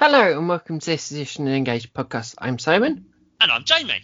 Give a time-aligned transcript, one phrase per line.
[0.00, 2.34] Hello and welcome to this edition of Engage podcast.
[2.38, 3.04] I'm Simon,
[3.38, 4.02] And I'm Jamie.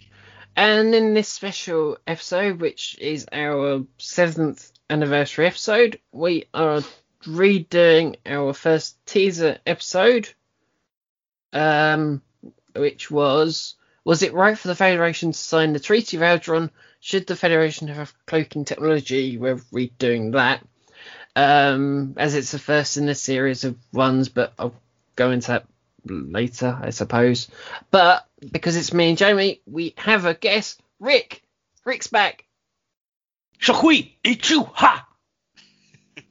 [0.55, 6.81] and in this special episode, which is our seventh anniversary episode, we are
[7.23, 10.29] redoing our first teaser episode,
[11.51, 12.21] um,
[12.75, 13.73] which was
[14.03, 16.69] was it right for the Federation to sign the Treaty of Algeron?
[16.99, 19.37] Should the Federation have cloaking technology?
[19.37, 20.63] We're redoing that.
[21.35, 24.75] Um, as it's the first in a series of ones, but I'll
[25.15, 25.65] go into that
[26.09, 27.47] later, I suppose.
[27.91, 31.41] But because it's me and Jamie, we have a guest, Rick.
[31.85, 32.45] Rick's back.
[33.59, 35.07] Shahui Ichu Ha.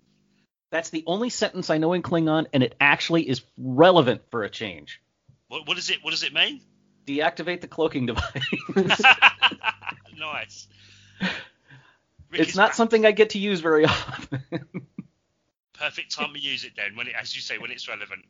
[0.71, 4.51] That's the only sentence I know in Klingon, and it actually is relevant for a
[4.51, 5.01] change.
[5.49, 6.61] What, what does it What does it mean?
[7.07, 8.45] Deactivate the cloaking device.
[10.19, 10.67] nice.
[12.31, 12.75] Rick it's not back.
[12.75, 14.43] something I get to use very often.
[15.75, 18.25] perfect time to use it then, when it, as you say, when it's relevant.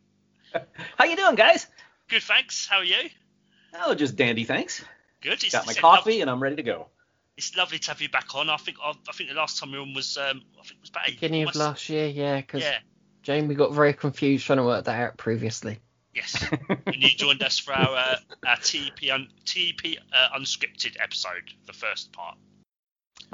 [0.99, 1.67] How you doing, guys?
[2.09, 2.67] Good, thanks.
[2.67, 3.11] How are you?
[3.75, 4.85] Oh, just dandy, thanks.
[5.21, 5.43] Good.
[5.45, 6.89] It's, Got my coffee, Lovely, and I'm ready to go.
[7.37, 8.49] it's lovely to have you back on.
[8.49, 10.77] I think I, I think the last time we were on was um, I think
[10.79, 12.79] it was about Beginning of last year, yeah, because Yeah.
[13.23, 15.81] Jamie we got very confused trying to work that out previously.
[16.15, 16.47] Yes.
[16.87, 21.73] and you joined us for our uh, our TP un, TP uh, unscripted episode, the
[21.73, 22.39] first part.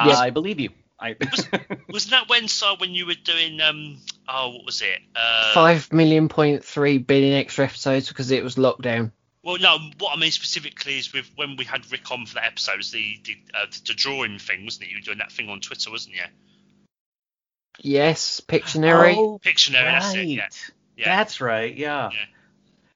[0.04, 0.18] Yes.
[0.18, 0.70] I believe you.
[0.98, 1.16] I
[1.90, 5.92] Wasn't that when so when you were doing um oh what was it uh Five
[5.92, 9.12] million point three billion extra episodes because it was lockdown.
[9.44, 9.78] Well, no.
[9.98, 12.92] What I mean specifically is with when we had Rick on for that episode, was
[12.92, 14.90] the the, uh, the drawing thing, wasn't it?
[14.90, 16.22] You were doing that thing on Twitter, wasn't you?
[17.80, 19.14] Yes, Pictionary.
[19.16, 20.28] Oh, Pictionary, that's it.
[20.28, 20.48] Yeah,
[20.96, 21.16] yeah.
[21.16, 21.74] That's right.
[21.74, 22.10] Yeah.
[22.12, 22.18] Yeah.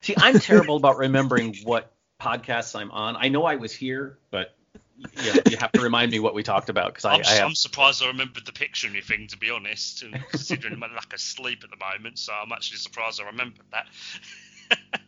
[0.02, 3.16] See, I'm terrible about remembering what podcasts I'm on.
[3.16, 4.54] I know I was here, but
[4.96, 7.34] you, know, you have to remind me what we talked about because I, I'm, I
[7.34, 11.12] have I'm surprised I remembered the Pictionary thing, to be honest, and considering I'm lack
[11.12, 12.18] of sleep at the moment.
[12.18, 13.86] So I'm actually surprised I remembered that.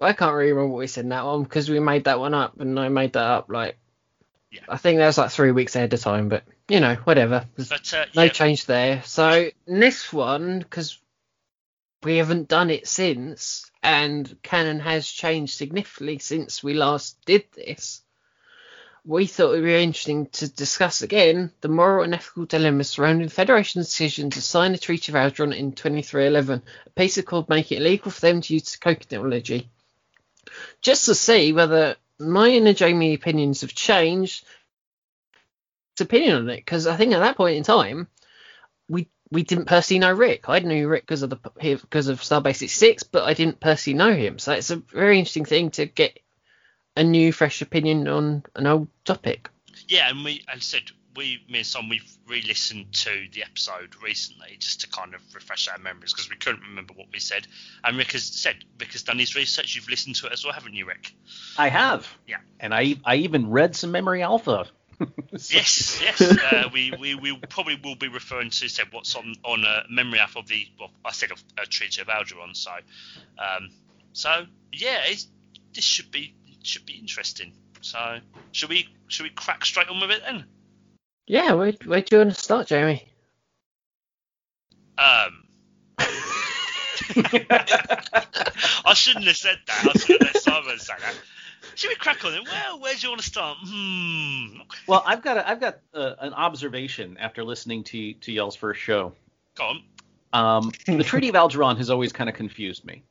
[0.00, 2.34] I can't really remember what we said in that one because we made that one
[2.34, 3.76] up and I made that up like
[4.50, 4.60] Yeah.
[4.68, 7.46] I think that was like three weeks ahead of time, but you know, whatever.
[7.56, 9.02] But uh, no yeah, change there.
[9.02, 10.98] So this one, because
[12.02, 18.02] we haven't done it since, and canon has changed significantly since we last did this.
[19.04, 23.28] We thought it would be interesting to discuss again the moral and ethical dilemmas surrounding
[23.28, 27.48] the Federation's decision to sign the Treaty of Algeron in 2311, a piece of code
[27.48, 29.68] making it illegal for them to use cloaking technology.
[30.80, 34.44] Just to see whether my and Jamie opinions have changed
[35.96, 38.08] his opinion on it because I think at that point in time
[38.88, 40.48] we we didn't personally know Rick.
[40.48, 44.14] I knew Rick because of the because of Starbase 6, but I didn't personally know
[44.14, 44.38] him.
[44.38, 46.18] So it's a very interesting thing to get
[46.98, 49.48] a new, fresh opinion on an old topic.
[49.88, 50.82] yeah, and we and said
[51.16, 55.66] we me and Son we've re-listened to the episode recently just to kind of refresh
[55.68, 57.46] our memories because we couldn't remember what we said.
[57.82, 59.74] And Rick has said Rick has done his research.
[59.74, 61.14] You've listened to it as well, haven't you, Rick?
[61.56, 62.06] I have.
[62.26, 62.38] Yeah.
[62.60, 64.66] And I I even read some memory alpha.
[65.36, 66.20] So- Yes, yes.
[66.52, 70.18] uh, we, we we probably will be referring to said what's on on uh, memory
[70.18, 72.56] app of the well, I said of uh, Treaty of Algeron.
[72.56, 72.72] So,
[73.38, 73.70] um,
[74.12, 75.28] so yeah, it's,
[75.72, 77.52] this should be should be interesting.
[77.80, 78.18] So,
[78.52, 80.44] should we should we crack straight on with it then?
[81.26, 83.06] Yeah, where, where do you want to start, Jamie?
[84.96, 85.44] Um,
[88.84, 89.90] I shouldn't have said that.
[89.94, 91.14] I should have let Simon say that.
[91.74, 92.44] Should we crack on it?
[92.44, 93.58] Well, where do you want to start?
[93.60, 94.60] Hmm.
[94.86, 98.80] well, I've got a, I've got uh an observation after listening to to y'all's first
[98.80, 99.12] show.
[99.54, 99.82] Go on.
[100.32, 103.04] Um, the Treaty of Algeron has always kind of confused me.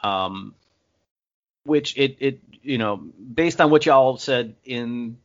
[0.00, 0.54] Um,
[1.64, 5.16] which it it you know based on what y'all said in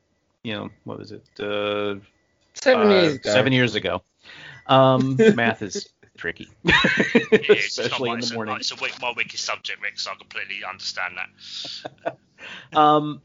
[0.44, 1.96] you know what was it uh,
[2.54, 3.30] Seven uh, years ago.
[3.32, 4.02] seven years ago.
[4.68, 7.78] Um, math is tricky, It is.
[7.78, 8.56] It's not especially in the morning.
[8.58, 12.18] It's a weak, my weakest subject, Rick, so I completely understand that.
[12.72, 13.22] Um,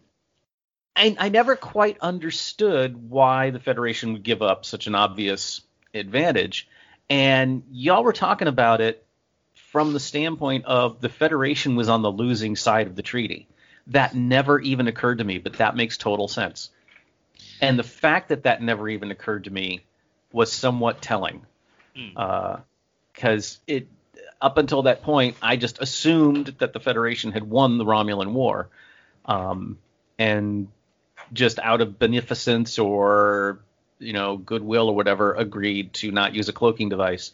[0.96, 5.60] I, I never quite understood why the Federation would give up such an obvious
[5.94, 6.69] advantage.
[7.08, 9.06] And y'all were talking about it
[9.75, 13.49] from the standpoint of the Federation was on the losing side of the treaty.
[13.88, 16.71] That never even occurred to me, but that makes total sense.
[17.61, 19.85] And the fact that that never even occurred to me
[20.32, 21.44] was somewhat telling.
[23.12, 23.88] Because it,
[24.41, 28.69] up until that point, I just assumed that the Federation had won the Romulan War
[29.25, 29.79] um,
[30.20, 30.69] and
[31.32, 33.59] just out of beneficence or
[33.99, 37.32] you know goodwill or whatever agreed to not use a cloaking device,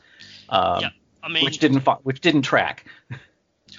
[0.49, 0.91] um, Yeah,
[1.23, 2.87] I mean, which didn't which didn't track.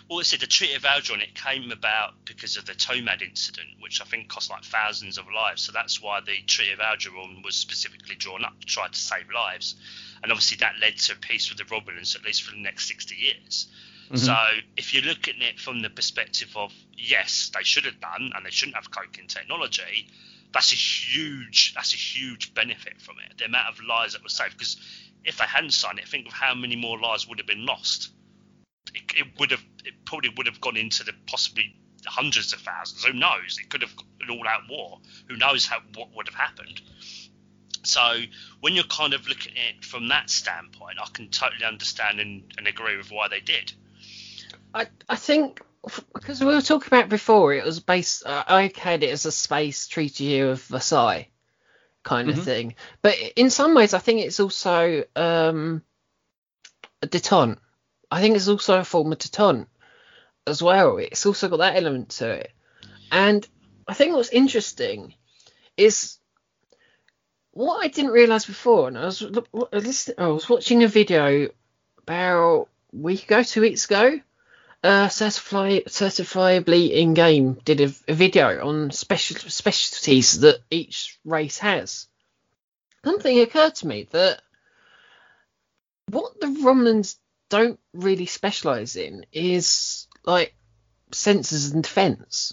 [0.10, 3.70] well, I said the Treaty of Algeron, it came about because of the Tomed incident,
[3.80, 5.64] which I think cost like thousands of lives.
[5.64, 9.30] So that's why the Treaty of Algeron was specifically drawn up to try to save
[9.34, 9.76] lives.
[10.24, 13.16] And obviously that led to peace with the Romulans, at least for the next 60
[13.16, 13.68] years.
[14.06, 14.18] Mm-hmm.
[14.18, 14.36] So
[14.76, 18.46] if you're looking at it from the perspective of yes, they should have done and
[18.46, 20.10] they shouldn't have cloaking technology,
[20.54, 23.38] that's a huge that's a huge benefit from it.
[23.38, 24.76] The amount of lives that were saved because
[25.24, 28.12] if they hadn't signed it, think of how many more lives would have been lost.
[28.94, 31.76] It, it would have it probably would have gone into the possibly
[32.06, 33.04] hundreds of thousands.
[33.04, 33.60] Who knows?
[33.62, 35.00] It could have an all-out war.
[35.30, 36.82] Who knows how what would have happened?
[37.84, 38.22] So
[38.60, 42.54] when you're kind of looking at it from that standpoint, I can totally understand and,
[42.58, 43.74] and agree with why they did.
[44.74, 45.62] I I think
[46.14, 48.24] because we were talking about before, it was based.
[48.26, 51.30] I had it as a space treaty of Versailles
[52.04, 52.44] kind of Mhm.
[52.44, 55.84] thing, but in some ways, I think it's also um,
[57.02, 57.58] a detente.
[58.10, 59.68] I think it's also a form of detente
[60.48, 60.98] as well.
[60.98, 62.52] It's also got that element to it,
[63.12, 63.48] and
[63.88, 65.14] I think what's interesting
[65.78, 66.18] is
[67.52, 69.22] what I didn't realize before, and I was
[69.72, 71.50] listening, I was watching a video
[71.98, 74.20] about a week ago, two weeks ago.
[74.84, 82.08] Uh, certify, Certifiably Ingame did a, a video on special specialties that each race has.
[83.06, 84.42] Something occurred to me that
[86.10, 87.18] what the Romulans
[87.50, 90.56] don't really specialize in is like
[91.12, 92.52] sensors and defense.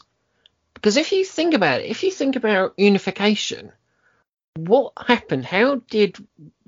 [0.74, 3.72] Because if you think about it, if you think about unification,
[4.54, 5.46] what happened?
[5.46, 6.16] How did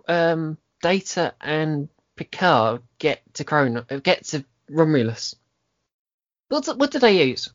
[0.09, 5.37] um, Data and Picard get to Chrono, get to Romulus?
[6.50, 7.50] What, d- what did they use?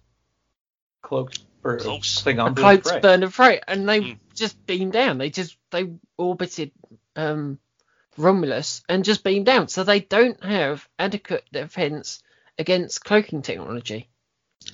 [1.04, 2.24] Cloaked or Cloaks.
[2.24, 3.02] Klingon A Bird of cloaked Prey.
[3.02, 4.20] Bird of Prey, and they Mm.
[4.36, 5.20] just beamed down.
[5.20, 5.86] They just they
[6.18, 6.72] orbited
[7.16, 7.60] um,
[8.18, 9.68] Romulus and just beamed down.
[9.70, 12.24] So they don't have adequate defense
[12.60, 14.10] against cloaking technology.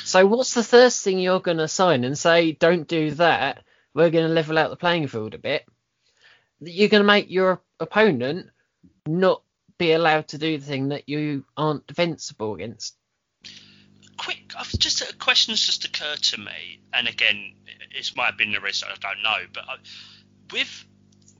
[0.03, 2.53] So what's the first thing you're going to sign and say?
[2.53, 3.63] Don't do that.
[3.93, 5.65] We're going to level out the playing field a bit.
[6.61, 8.49] You're going to make your opponent
[9.07, 9.43] not
[9.77, 12.95] be allowed to do the thing that you aren't defensible against.
[14.21, 17.53] Quick, I've just a question's just occurred to me, and again,
[17.89, 19.77] it might have been the risk, I don't know, but I,
[20.53, 20.85] with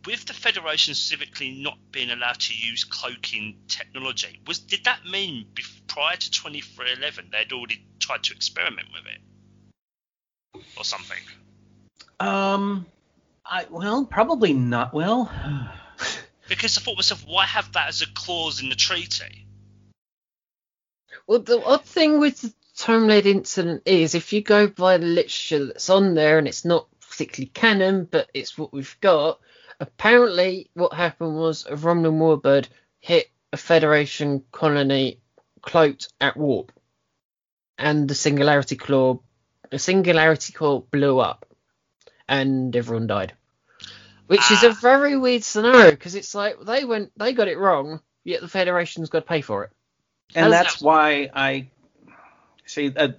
[0.07, 5.45] with the Federation specifically not being allowed to use cloaking technology, was did that mean
[5.53, 11.21] bef- prior to 2311 they'd already tried to experiment with it or something?
[12.19, 12.87] Um,
[13.45, 14.91] I well probably not.
[14.91, 15.31] Well,
[16.47, 19.45] Because I thought myself, why have that as a clause in the treaty?
[21.27, 25.65] Well, the odd thing with the Tomed incident is if you go by the literature
[25.65, 29.39] that's on there, and it's not particularly canon, but it's what we've got.
[29.79, 32.67] Apparently, what happened was a Romulan warbird
[32.99, 35.19] hit a Federation colony
[35.61, 36.71] cloaked at warp,
[37.77, 39.19] and the Singularity core,
[39.69, 41.45] the Singularity core blew up,
[42.27, 43.33] and everyone died.
[44.27, 44.77] Which is a Ah.
[44.81, 49.09] very weird scenario because it's like they went, they got it wrong, yet the Federation's
[49.09, 49.71] got to pay for it.
[50.33, 51.69] and That's- that's why I
[52.71, 53.09] see uh,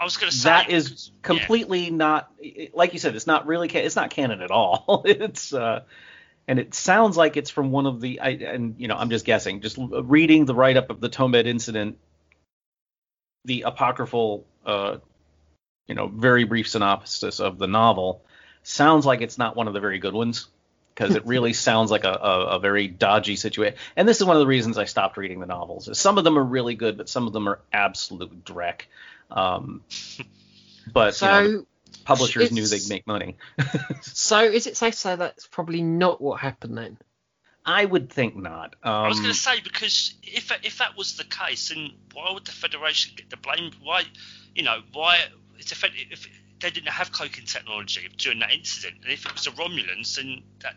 [0.00, 1.20] I was going to say that is because- yeah.
[1.22, 2.30] completely not
[2.72, 3.14] like you said.
[3.16, 3.68] It's not really.
[3.68, 5.02] ca- It's not canon at all.
[5.06, 5.82] it's uh,
[6.46, 8.20] and it sounds like it's from one of the.
[8.20, 9.60] I, and you know, I'm just guessing.
[9.60, 11.98] Just reading the write up of the Tomed incident,
[13.44, 14.98] the apocryphal, uh,
[15.86, 18.24] you know, very brief synopsis of the novel
[18.62, 20.48] sounds like it's not one of the very good ones
[20.94, 23.76] because it really sounds like a, a, a very dodgy situation.
[23.96, 25.98] And this is one of the reasons I stopped reading the novels.
[25.98, 28.82] Some of them are really good, but some of them are absolute dreck.
[29.30, 29.82] Um,
[30.92, 31.26] but So.
[31.26, 33.36] you know, the publishers knew they'd make money.
[34.02, 36.98] So is it safe to say that's probably not what happened then?
[37.66, 38.76] I would think not.
[38.82, 42.30] Um, I was going to say because if if that was the case, then why
[42.32, 43.72] would the Federation get the blame?
[43.82, 44.02] Why,
[44.54, 45.18] you know, why
[45.58, 46.28] it's a, Fed- if
[46.60, 50.42] they didn't have cloaking technology during that incident, and if it was the Romulans, then
[50.60, 50.76] that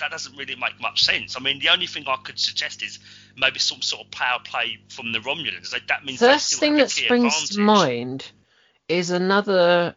[0.00, 1.36] that doesn't really make much sense.
[1.36, 2.98] I mean, the only thing I could suggest is
[3.36, 5.70] maybe some sort of power play from the Romulans.
[5.70, 8.30] That, that means First thing that springs to mind
[8.88, 9.94] is another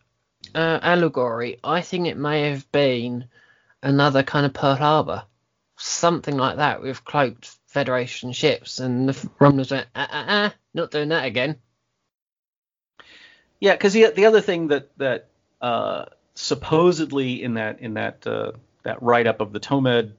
[0.54, 1.60] uh, allegory.
[1.64, 3.26] I think it may have been
[3.82, 5.24] another kind of Pearl Harbor,
[5.78, 10.92] something like that with cloaked Federation ships, and the Romulans went, ah, ah, ah, not
[10.92, 11.58] doing that again.
[13.60, 15.28] Yeah, because the the other thing that that
[15.62, 18.52] uh, supposedly in that in that uh,
[18.84, 20.14] that write up of the Tomed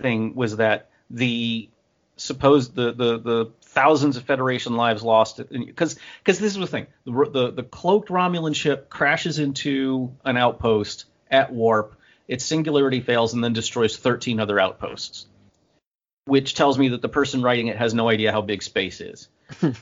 [0.00, 1.68] thing was that the
[2.16, 6.86] supposed the the the thousands of Federation lives lost because because this is the thing.
[7.04, 11.96] The, the the cloaked Romulan ship crashes into an outpost at warp
[12.28, 15.26] its singularity fails and then destroys 13 other outposts
[16.24, 19.28] which tells me that the person writing it has no idea how big space is.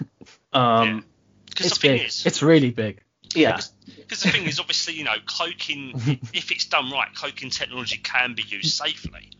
[0.52, 1.04] Um
[1.50, 2.06] Because It's the thing big.
[2.06, 3.02] is, It's really big.
[3.34, 3.60] yeah
[3.96, 5.92] Because the thing is, obviously, you know, cloaking,
[6.32, 9.30] if it's done right, cloaking technology can be used safely.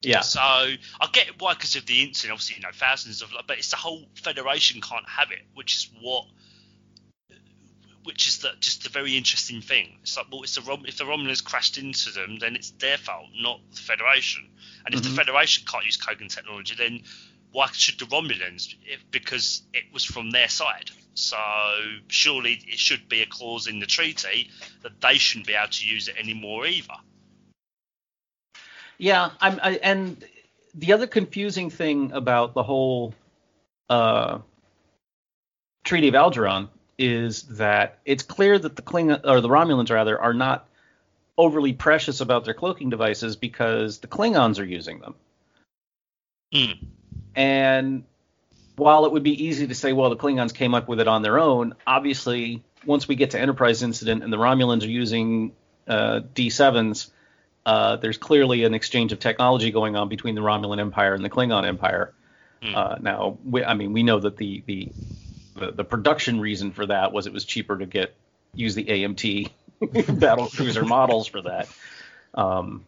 [0.00, 0.20] Yeah.
[0.20, 0.76] So I
[1.12, 2.32] get why because of the incident.
[2.32, 5.90] Obviously, you know, thousands of, but it's the whole Federation can't have it, which is
[6.00, 6.24] what,
[8.04, 9.98] which is the, just a very interesting thing.
[10.02, 12.96] It's like, well, it's the Rom- if the Romulans crashed into them, then it's their
[12.96, 14.48] fault, not the Federation.
[14.86, 15.04] And if Mhm.
[15.04, 17.02] the Federation can't use cloaking technology, then
[17.50, 18.74] why should the Romulans?
[18.84, 20.90] If, because it was from their side.
[21.18, 21.36] So
[22.06, 24.50] surely it should be a clause in the treaty
[24.82, 26.94] that they shouldn't be able to use it anymore either.
[28.98, 30.24] Yeah, I'm, I, and
[30.76, 33.14] the other confusing thing about the whole
[33.90, 34.38] uh,
[35.84, 40.34] Treaty of Algeron is that it's clear that the Kling or the Romulans rather are
[40.34, 40.68] not
[41.36, 45.14] overly precious about their cloaking devices because the Klingons are using them.
[46.52, 46.86] Hmm.
[47.34, 48.04] And
[48.78, 51.22] while it would be easy to say, well, the Klingons came up with it on
[51.22, 55.52] their own, obviously, once we get to Enterprise Incident and the Romulans are using
[55.86, 57.10] uh, D7s,
[57.66, 61.30] uh, there's clearly an exchange of technology going on between the Romulan Empire and the
[61.30, 62.14] Klingon Empire.
[62.62, 62.74] Hmm.
[62.74, 64.92] Uh, now, we, I mean, we know that the, the
[65.58, 68.14] the the production reason for that was it was cheaper to get
[68.54, 69.50] use the AMT
[70.20, 71.68] battle cruiser models for that.
[72.34, 72.84] Um,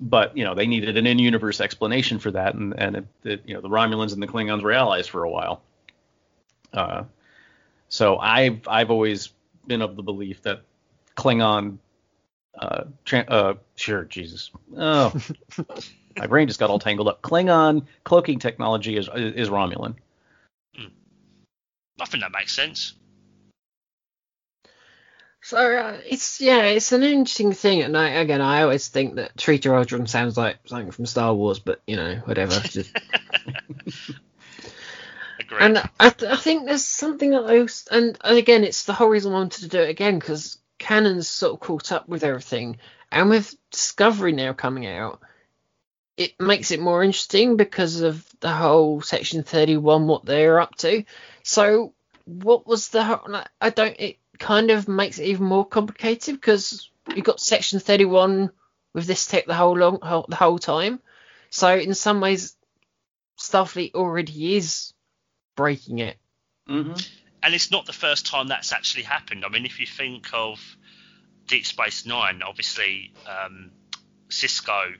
[0.00, 3.54] but you know they needed an in-universe explanation for that, and and it, it, you
[3.54, 5.62] know the Romulans and the Klingons were allies for a while.
[6.72, 7.04] Uh,
[7.88, 9.30] so I've I've always
[9.66, 10.62] been of the belief that
[11.16, 11.78] Klingon,
[12.58, 15.12] uh, tra- uh sure Jesus, oh
[16.16, 17.22] my brain just got all tangled up.
[17.22, 19.96] Klingon cloaking technology is is Romulan.
[22.00, 22.94] I think that makes sense.
[25.42, 29.36] So uh, it's yeah, it's an interesting thing, and I again I always think that
[29.38, 32.52] Treaty of Algeron sounds like something from Star Wars, but you know whatever.
[32.64, 32.94] Just,
[35.58, 39.32] and I, th- I think there's something else, and, and again it's the whole reason
[39.32, 42.76] I wanted to do it again because Canon's sort of caught up with everything,
[43.10, 45.20] and with Discovery now coming out,
[46.16, 51.04] it makes it more interesting because of the whole Section 31, what they're up to.
[51.42, 51.94] So
[52.26, 56.90] what was the whole- I don't it kind of makes it even more complicated because
[57.14, 58.50] you've got Section 31
[58.92, 61.00] with this tech the whole long whole, the whole time.
[61.50, 62.56] So in some ways,
[63.38, 64.92] Starfleet already is
[65.54, 66.16] breaking it.
[66.68, 66.94] Mm-hmm.
[67.42, 69.44] and it's not the first time that's actually happened.
[69.44, 70.60] I mean, if you think of
[71.48, 73.72] Deep Space Nine, obviously um,
[74.28, 74.94] Sisko,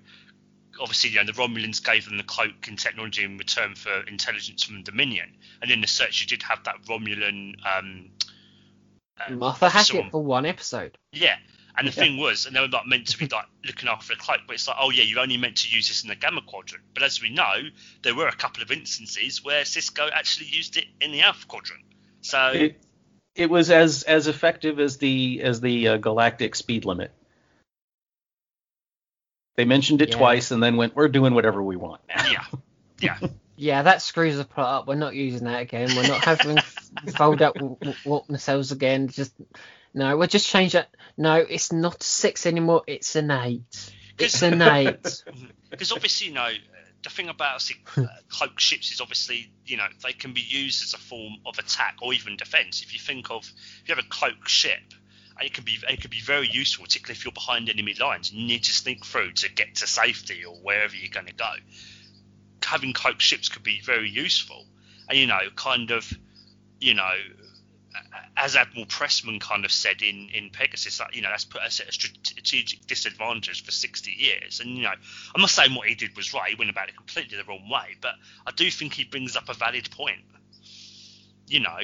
[0.81, 4.83] obviously you know the Romulans gave them the cloaking technology in return for intelligence from
[4.83, 5.31] Dominion,
[5.63, 7.55] and in the search you did have that Romulan.
[7.65, 8.11] Um,
[9.27, 10.97] uh, Martha had someone- it for one episode.
[11.13, 11.37] Yeah.
[11.77, 12.03] And the Yeah.
[12.03, 14.55] thing was, and they were like meant to be like looking after the cloak, but
[14.55, 16.85] it's like, oh yeah, you're only meant to use this in the gamma quadrant.
[16.95, 17.55] But as we know,
[18.03, 21.85] there were a couple of instances where Sisko actually used it in the alpha quadrant.
[22.23, 22.83] So It,
[23.35, 27.13] it was as as effective as the as the uh, galactic speed limit.
[29.57, 30.17] They mentioned it Yeah.
[30.17, 32.45] twice and then went, "We're doing whatever we want now." yeah,
[33.01, 33.19] yeah.
[33.61, 34.89] Yeah, that screws the plot up.
[34.89, 35.95] We're not using that again.
[35.95, 36.59] We're not having
[37.13, 38.25] fold up w- w- warp
[38.71, 39.09] again.
[39.09, 39.35] Just
[39.93, 40.89] no, we'll just change that.
[41.19, 42.85] No, it's not a six anymore.
[42.87, 43.93] It's an eight.
[44.19, 45.23] It's an eight.
[45.69, 46.49] Because obviously, you know,
[47.03, 50.95] the thing about uh, cloaked ships is obviously, you know, they can be used as
[50.95, 52.81] a form of attack or even defense.
[52.81, 54.81] If you think of, if you have a cloak ship,
[55.39, 58.41] it can be, it can be very useful, particularly if you're behind enemy lines and
[58.41, 61.51] you need to sneak through to get to safety or wherever you're going to go.
[62.71, 64.65] Having cloaked ships could be very useful,
[65.09, 66.09] and you know, kind of,
[66.79, 67.15] you know,
[68.37, 71.81] as Admiral Pressman kind of said in, in Pegasus, that you know that's put us
[71.81, 74.61] at a strategic disadvantage for 60 years.
[74.61, 74.93] And you know,
[75.35, 77.69] I'm not saying what he did was right; he went about it completely the wrong
[77.69, 77.97] way.
[78.01, 78.13] But
[78.47, 80.21] I do think he brings up a valid point.
[81.49, 81.79] You know,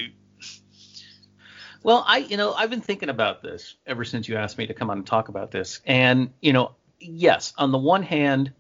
[1.83, 4.75] Well, I you know I've been thinking about this ever since you asked me to
[4.75, 8.53] come on and talk about this, and you know, yes, on the one hand,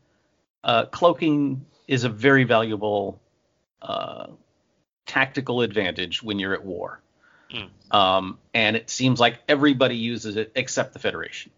[0.65, 3.21] uh, cloaking is a very valuable
[3.83, 4.27] uh,
[5.07, 7.01] tactical advantage when you're at war,
[7.53, 7.69] Mm.
[7.95, 11.53] um, and it seems like everybody uses it except the Federation.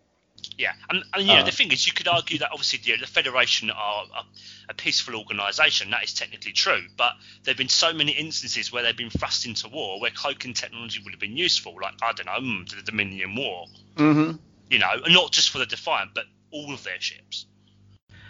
[0.59, 3.01] yeah, and, and you know Uh, the thing is, you could argue that obviously the,
[3.01, 4.25] the Federation are a,
[4.69, 5.91] a peaceful organisation.
[5.91, 9.69] That is technically true, but there've been so many instances where they've been thrust into
[9.69, 13.35] war where cloaking technology would have been useful, like I don't know, mm, the Dominion
[13.35, 13.67] War.
[13.97, 14.37] Mm-hmm.
[14.71, 17.47] You know, and not just for the Defiant, but all of their ships.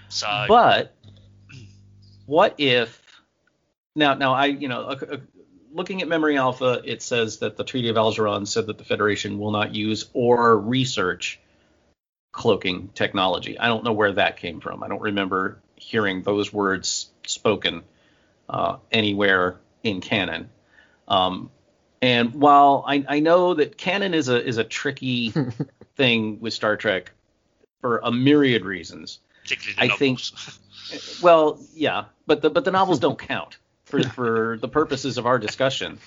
[0.09, 0.95] So But
[2.28, 3.02] what if
[3.97, 4.97] now now I you know
[5.73, 9.38] looking at Memory Alpha, it says that the Treaty of Algeron said that the Federation
[9.38, 11.40] will not use or research
[12.32, 13.58] cloaking technology.
[13.58, 14.82] I don't know where that came from.
[14.82, 17.82] I don't remember hearing those words spoken
[18.49, 20.50] uh, anywhere in canon.
[21.06, 21.50] Um,
[22.02, 25.32] and while I, I know that canon is a is a tricky
[25.97, 27.11] thing with Star Trek
[27.80, 30.31] for a myriad reasons, particularly the I novels.
[30.90, 35.26] think- well, yeah, but the but the novels don't count for for the purposes of
[35.26, 35.99] our discussion.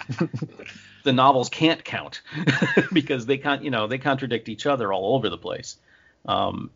[1.03, 2.21] the novels can't count
[2.93, 5.77] because they can't, you know, they contradict each other all over the place.
[6.25, 6.69] Um,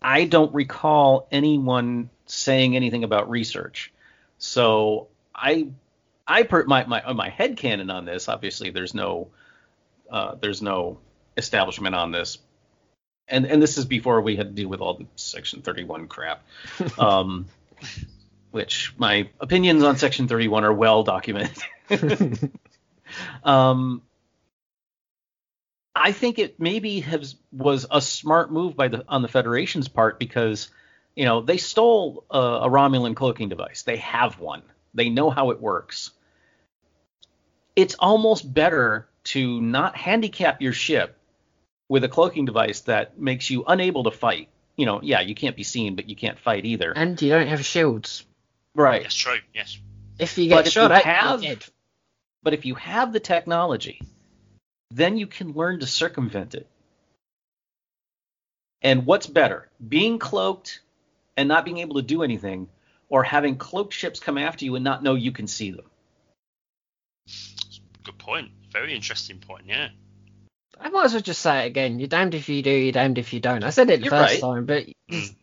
[0.00, 3.92] I don't recall anyone saying anything about research,
[4.38, 5.68] so I
[6.26, 8.28] I per, my my my head canon on this.
[8.28, 9.28] Obviously, there's no
[10.10, 10.98] uh, there's no
[11.36, 12.38] establishment on this,
[13.28, 16.44] and and this is before we had to deal with all the Section 31 crap.
[16.98, 17.46] Um,
[18.52, 21.62] which my opinions on Section 31 are well documented.
[23.44, 24.02] um,
[25.94, 30.18] I think it maybe has was a smart move by the on the Federation's part
[30.18, 30.70] because
[31.16, 33.82] you know they stole a, a Romulan cloaking device.
[33.82, 34.62] They have one.
[34.94, 36.10] They know how it works.
[37.74, 41.18] It's almost better to not handicap your ship
[41.92, 44.48] with a cloaking device that makes you unable to fight.
[44.76, 46.90] You know, yeah, you can't be seen, but you can't fight either.
[46.96, 48.24] And you don't have shields.
[48.74, 49.02] right.
[49.02, 49.36] Yes, true.
[49.52, 49.78] Yes.
[50.18, 51.64] If you But get if shot you at, have- you're dead.
[52.42, 54.00] But if you have the technology,
[54.90, 56.66] then you can learn to circumvent it.
[58.80, 60.80] And what's better, being cloaked
[61.36, 62.68] and not being able to do anything,
[63.10, 65.84] or having cloaked ships come after you and not know you can see them?
[68.02, 68.48] Good point.
[68.72, 69.64] Very interesting point.
[69.68, 69.90] Yeah.
[70.80, 71.98] I might as well just say it again.
[71.98, 73.62] You're damned if you do, you're damned if you don't.
[73.64, 74.40] I said it the You're first right.
[74.40, 75.34] time, but Mm.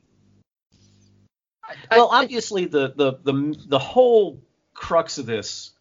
[1.63, 4.41] I- Well, I- obviously, the, the the the whole
[4.73, 5.71] crux of this,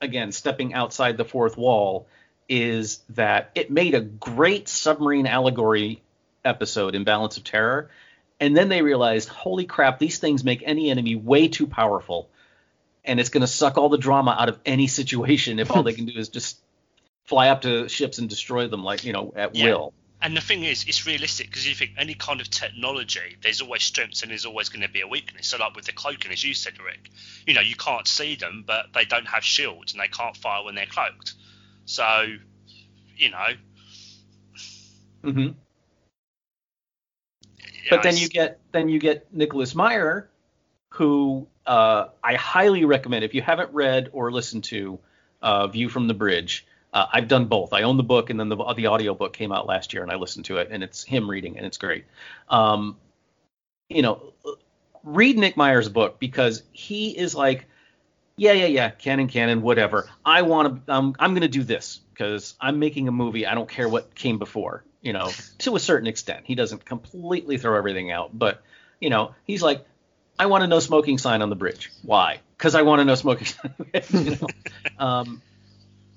[0.00, 2.06] again, stepping outside the fourth wall,
[2.48, 6.02] is that it made a great submarine allegory
[6.44, 7.90] episode in Balance of Terror,
[8.40, 12.28] and then they realized, holy crap, these things make any enemy way too powerful,
[13.04, 15.92] and it's going to suck all the drama out of any situation if all they
[15.94, 16.58] can do is just
[17.24, 19.64] fly up to ships and destroy them like you know at Yeah.
[19.64, 19.94] will.
[20.22, 23.82] And the thing is, it's realistic because you think any kind of technology, there's always
[23.82, 25.48] strengths and there's always going to be a weakness.
[25.48, 27.10] So, like with the cloaking, as you said, Rick,
[27.46, 30.64] you know, you can't see them, but they don't have shields and they can't fire
[30.64, 31.34] when they're cloaked.
[31.84, 32.24] So,
[33.16, 33.48] you know.
[35.24, 35.40] Mm-hmm.
[35.40, 35.54] you
[37.90, 40.30] but know, then you get then you get Nicholas Meyer,
[40.88, 44.98] who uh, I highly recommend if you haven't read or listened to
[45.42, 46.66] uh, View from the Bridge.
[46.94, 47.72] Uh, I've done both.
[47.72, 50.12] I own the book, and then the the audio book came out last year, and
[50.12, 52.04] I listened to it, and it's him reading, and it's great.
[52.48, 52.96] Um,
[53.88, 54.32] you know,
[55.02, 57.66] read Nick Meyer's book because he is like,
[58.36, 60.08] yeah, yeah, yeah, canon, canon, whatever.
[60.24, 63.44] I want to, um, I'm going to do this because I'm making a movie.
[63.44, 66.42] I don't care what came before, you know, to a certain extent.
[66.44, 68.62] He doesn't completely throw everything out, but,
[69.00, 69.84] you know, he's like,
[70.38, 71.90] I want a no smoking sign on the bridge.
[72.02, 72.40] Why?
[72.56, 73.74] Because I want a no smoking sign.
[74.10, 74.46] you know?
[74.98, 75.42] um,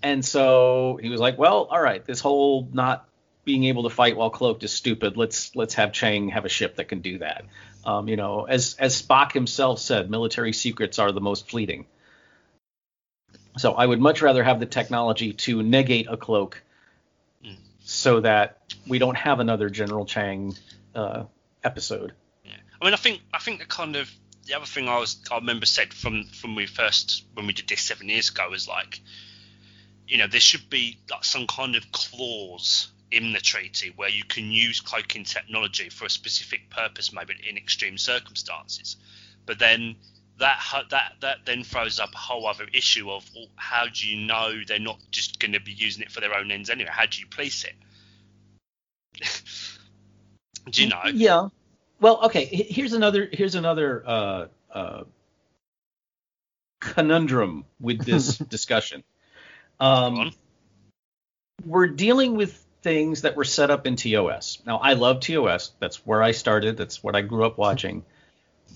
[0.08, 3.10] and so he was like, well, all right, this whole not
[3.43, 5.17] being able to fight while cloaked is stupid.
[5.17, 7.43] Let's let's have Chang have a ship that can do that.
[7.84, 11.88] Um, you know, as as Spock himself said, military secrets are the most fleeting.
[13.58, 16.63] So I would much rather have the technology to negate a cloak,
[17.84, 20.56] so that we don't have another General Chang
[20.96, 21.24] uh,
[21.65, 22.13] episode.
[22.46, 22.52] Yeah.
[22.82, 24.10] I mean, I think I think the kind of
[24.46, 27.67] the other thing I was I remember said from from we first when we did
[27.67, 29.02] this seven years ago was like,
[30.08, 34.24] you know, there should be like some kind of clause in the treaty where you
[34.24, 38.98] can use cloaking technology for a specific purpose, maybe in extreme circumstances.
[39.46, 39.96] But then
[40.39, 40.60] that
[40.91, 44.62] that that then throws up a whole other issue of well, how do you know
[44.67, 46.89] they're not just going to be using it for their own ends anyway?
[46.91, 47.76] How do you police it?
[50.72, 51.02] do you know?
[51.13, 51.48] Yeah.
[52.00, 52.46] Well, okay.
[52.46, 53.28] Here's another.
[53.32, 55.04] Here's another uh, uh,
[56.80, 59.04] conundrum with this discussion.
[59.80, 60.32] Go Um,
[61.66, 64.60] we're dealing with things that were set up in TOS.
[64.66, 65.72] Now, I love TOS.
[65.80, 66.78] That's where I started.
[66.78, 68.06] That's what I grew up watching.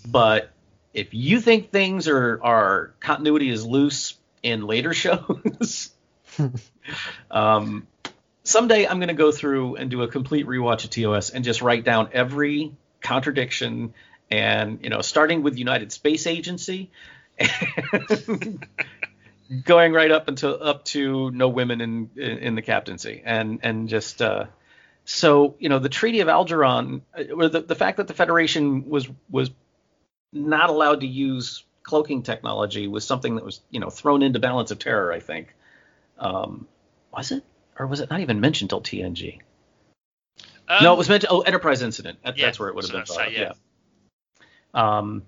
[0.08, 0.52] But
[0.94, 5.92] if you think things are are continuity is loose in later shows,
[7.32, 7.88] um,
[8.44, 11.62] someday I'm going to go through and do a complete rewatch of TOS and just
[11.62, 13.94] write down every contradiction
[14.30, 16.90] and you know starting with United Space Agency
[17.40, 18.66] and
[19.64, 24.22] going right up until up to no women in in, the captaincy and and just
[24.22, 24.46] uh,
[25.04, 28.90] so you know the Treaty of Algeron uh, or the, the fact that the Federation
[28.90, 29.52] was was
[30.32, 34.72] not allowed to use cloaking technology was something that was you know thrown into Balance
[34.72, 35.54] of Terror I think
[36.18, 36.68] um,
[37.14, 37.44] was it
[37.78, 39.40] or was it not even mentioned till TNG
[40.68, 41.30] Um, no, it was meant to.
[41.30, 42.20] Oh, Enterprise Incident.
[42.24, 43.28] That, yeah, that's where it would have been so thought.
[43.28, 43.54] I'd yeah.
[44.74, 45.24] Um.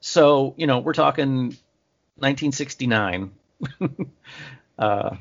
[0.00, 1.54] So you know, we're talking
[2.20, 3.32] 1969.
[4.78, 5.16] uh,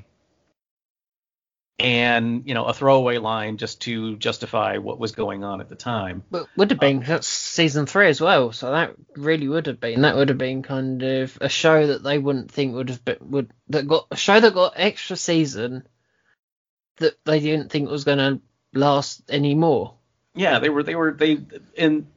[1.79, 5.75] and you know a throwaway line just to justify what was going on at the
[5.75, 6.23] time.
[6.29, 10.01] But would have been that's season three as well, so that really would have been
[10.01, 13.17] that would have been kind of a show that they wouldn't think would have been
[13.21, 15.87] would that got a show that got extra season
[16.97, 18.41] that they didn't think was going to
[18.77, 19.93] last anymore.
[20.35, 21.39] Yeah, they were they were they
[21.75, 22.07] in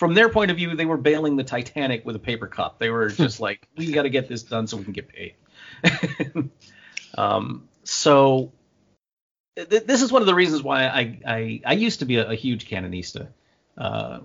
[0.00, 2.78] from their point of view they were bailing the Titanic with a paper cup.
[2.78, 5.34] They were just like we got to get this done so we can get paid.
[7.18, 8.50] um, so
[9.56, 12.30] th- this is one of the reasons why I I, I used to be a,
[12.30, 13.28] a huge canonista.
[13.76, 14.20] Uh,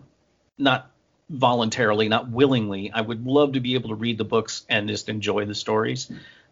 [0.58, 0.92] not
[1.30, 2.90] voluntarily, not willingly.
[2.94, 6.10] I would love to be able to read the books and just enjoy the stories,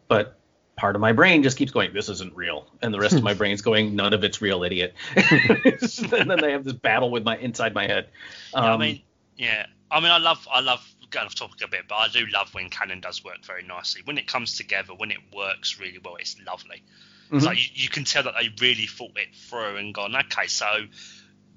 [0.09, 0.38] but
[0.75, 3.33] part of my brain just keeps going, "This isn't real," and the rest of my
[3.41, 7.38] brain's going, "None of it's real, idiot." and then I have this battle with my
[7.38, 8.09] inside my head.
[8.53, 9.01] Um, I mean,
[9.38, 9.65] yeah.
[9.91, 12.54] I mean, I love, I love going off topic a bit, but I do love
[12.54, 14.02] when canon does work very nicely.
[14.04, 16.84] When it comes together, when it works really well, it's lovely.
[17.30, 17.41] Mhm.
[17.41, 20.88] So you, you can tell that they really thought it through and gone, okay, so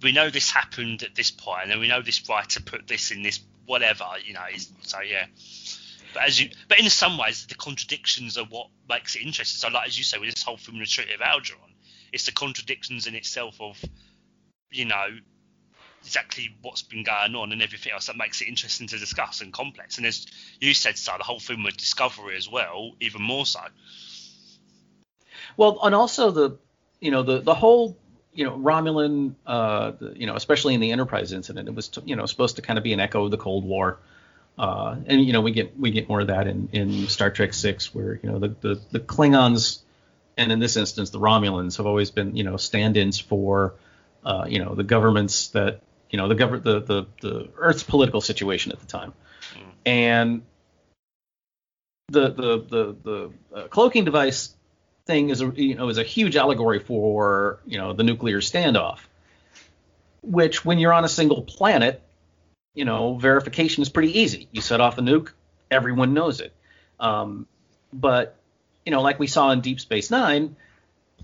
[0.02, 3.10] we know this happened at this point, and then we know this writer put this
[3.10, 4.46] in this whatever, you know.
[4.82, 5.26] So yeah.
[6.14, 9.58] But as you, but in some ways, the contradictions are what makes it interesting.
[9.58, 11.72] So like as you say, with this whole film, the Treaty of Algeron,
[12.12, 13.82] it's the contradictions in itself of,
[14.70, 15.08] you know,
[16.06, 19.52] exactly what's been going on and everything else that makes it interesting to discuss and
[19.52, 19.98] complex.
[19.98, 20.26] And as
[20.60, 23.60] you said, so the whole film with Discovery as well, even more so.
[25.56, 26.58] Well, and also the,
[27.00, 27.96] you know, the the whole,
[28.32, 32.14] you know, Romulan, uh, the, you know, especially in the Enterprise incident, it was, you
[32.14, 33.98] know, supposed to kind of be an echo of the Cold War.
[34.58, 37.52] Uh, and you know, we get we get more of that in in Star Trek
[37.52, 39.80] Six, where you know the the, the Klingons,
[40.36, 43.74] and in this instance the Romulans have always been you know stand-ins for,
[44.24, 48.20] uh, you know, the governments that you know the government the, the the Earth's political
[48.20, 49.12] situation at the time,
[49.84, 50.42] and
[52.08, 54.54] the the the the uh, cloaking device
[55.06, 58.98] thing is a you know is a huge allegory for you know the nuclear standoff,
[60.22, 62.02] which when you're on a single planet,
[62.74, 64.48] you know verification is pretty easy.
[64.52, 65.30] You set off a nuke,
[65.70, 66.52] everyone knows it.
[67.00, 67.46] Um,
[67.92, 68.36] but
[68.84, 70.56] you know, like we saw in Deep Space Nine,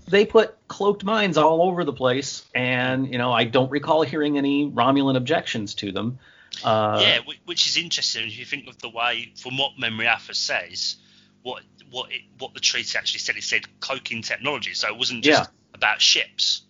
[0.07, 4.37] they put cloaked mines all over the place, and you know I don't recall hearing
[4.37, 6.19] any Romulan objections to them.
[6.63, 10.33] Uh, yeah, which is interesting if you think of the way, from what Memory Alpha
[10.33, 10.97] says,
[11.41, 13.35] what what it, what the treaty actually said.
[13.37, 15.47] It said cloaking technology, so it wasn't just Yeah.
[15.73, 16.61] about ships.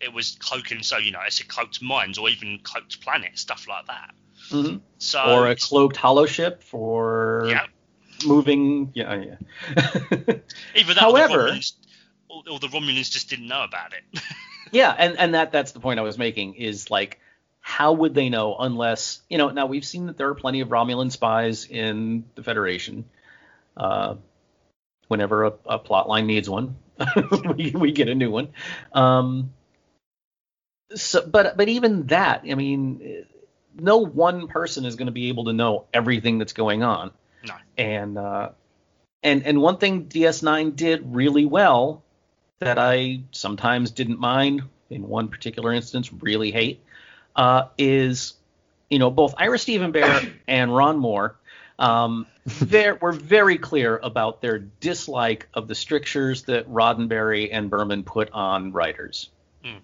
[0.00, 3.66] It was cloaking, so you know, it's said cloaked mines or even cloaked planets, stuff
[3.68, 4.10] like that.
[4.50, 4.80] mhm.
[4.98, 7.66] So Or a cloaked hollow ship for yeah,
[8.24, 8.90] moving.
[8.94, 9.36] Yeah, yeah.
[10.74, 11.58] either that However-
[12.38, 14.22] or the, Romulans, or, or the Romulans just didn't know about it.
[14.72, 17.20] Yeah, and and that that's the point I was making is like
[17.60, 20.68] how would they know unless you know now we've seen that there are plenty of
[20.68, 23.04] Romulan spies in the Federation.
[23.76, 24.16] Uh,
[25.06, 26.76] whenever a, a plot line needs one,
[27.56, 28.48] we, we get a new one.
[28.92, 29.52] Um,
[30.94, 33.24] so, but but even that, I mean,
[33.74, 37.12] no one person is going to be able to know everything that's going on.
[37.46, 37.54] No.
[37.76, 38.50] And uh,
[39.22, 42.02] and and one thing DS9 did really well
[42.60, 46.82] that I sometimes didn't mind, in one particular instance, really hate,
[47.36, 48.34] uh, is
[48.90, 51.36] you know both Ira Steven Behr and Ron Moore
[51.78, 52.26] um,
[53.00, 58.72] were very clear about their dislike of the strictures that Roddenberry and Berman put on
[58.72, 59.30] writers.
[59.64, 59.78] Hmm.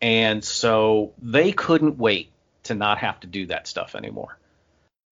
[0.00, 2.30] And so they couldn't wait
[2.64, 4.38] to not have to do that stuff anymore.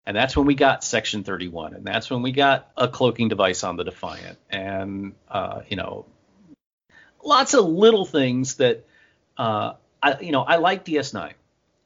[0.04, 3.62] And that's when we got Section 31, and that's when we got a cloaking device
[3.62, 6.06] on the Defiant, and uh, you know,
[7.22, 8.84] lots of little things that
[9.36, 11.32] uh, I, you know, I like DS9.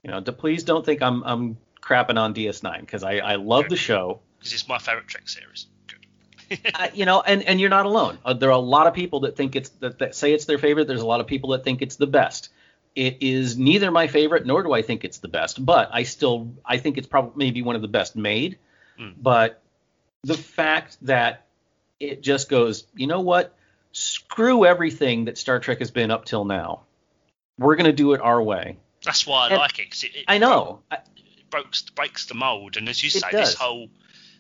[0.02, 3.68] You know, d- please don't think I'm I'm crapping on DS9 because I I love
[3.68, 4.20] the show.
[4.38, 5.66] because it's my favorite Trek series.
[5.86, 6.60] Good.
[6.74, 8.18] I, you know, and and you're not alone.
[8.24, 10.58] Uh, there are a lot of people that think it's that, that say it's their
[10.58, 10.86] favorite.
[10.86, 12.50] There's a lot of people that think it's the best.
[12.94, 16.54] It is neither my favorite nor do I think it's the best, but I still
[16.64, 18.58] I think it's probably maybe one of the best made.
[18.98, 19.14] Mm.
[19.20, 19.62] But
[20.24, 21.46] the fact that
[22.00, 23.54] it just goes, you know what?
[23.96, 26.82] Screw everything that Star Trek has been up till now.
[27.58, 28.76] We're gonna do it our way.
[29.02, 29.90] That's why I And- like it.
[29.90, 30.82] 'cause it, it I know.
[30.92, 33.50] It breaks breaks the mold, and as you say, does.
[33.50, 33.88] this whole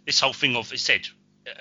[0.04, 1.08] this whole thing of it said,
[1.48, 1.52] uh,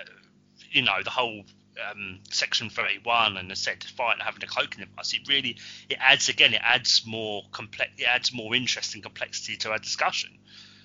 [0.72, 1.46] you know, the whole
[1.90, 5.14] um, section 31 and the Defiant having a cloaking device.
[5.14, 9.56] It really it adds again, it adds more complex, it adds more interest and complexity
[9.58, 10.38] to our discussion.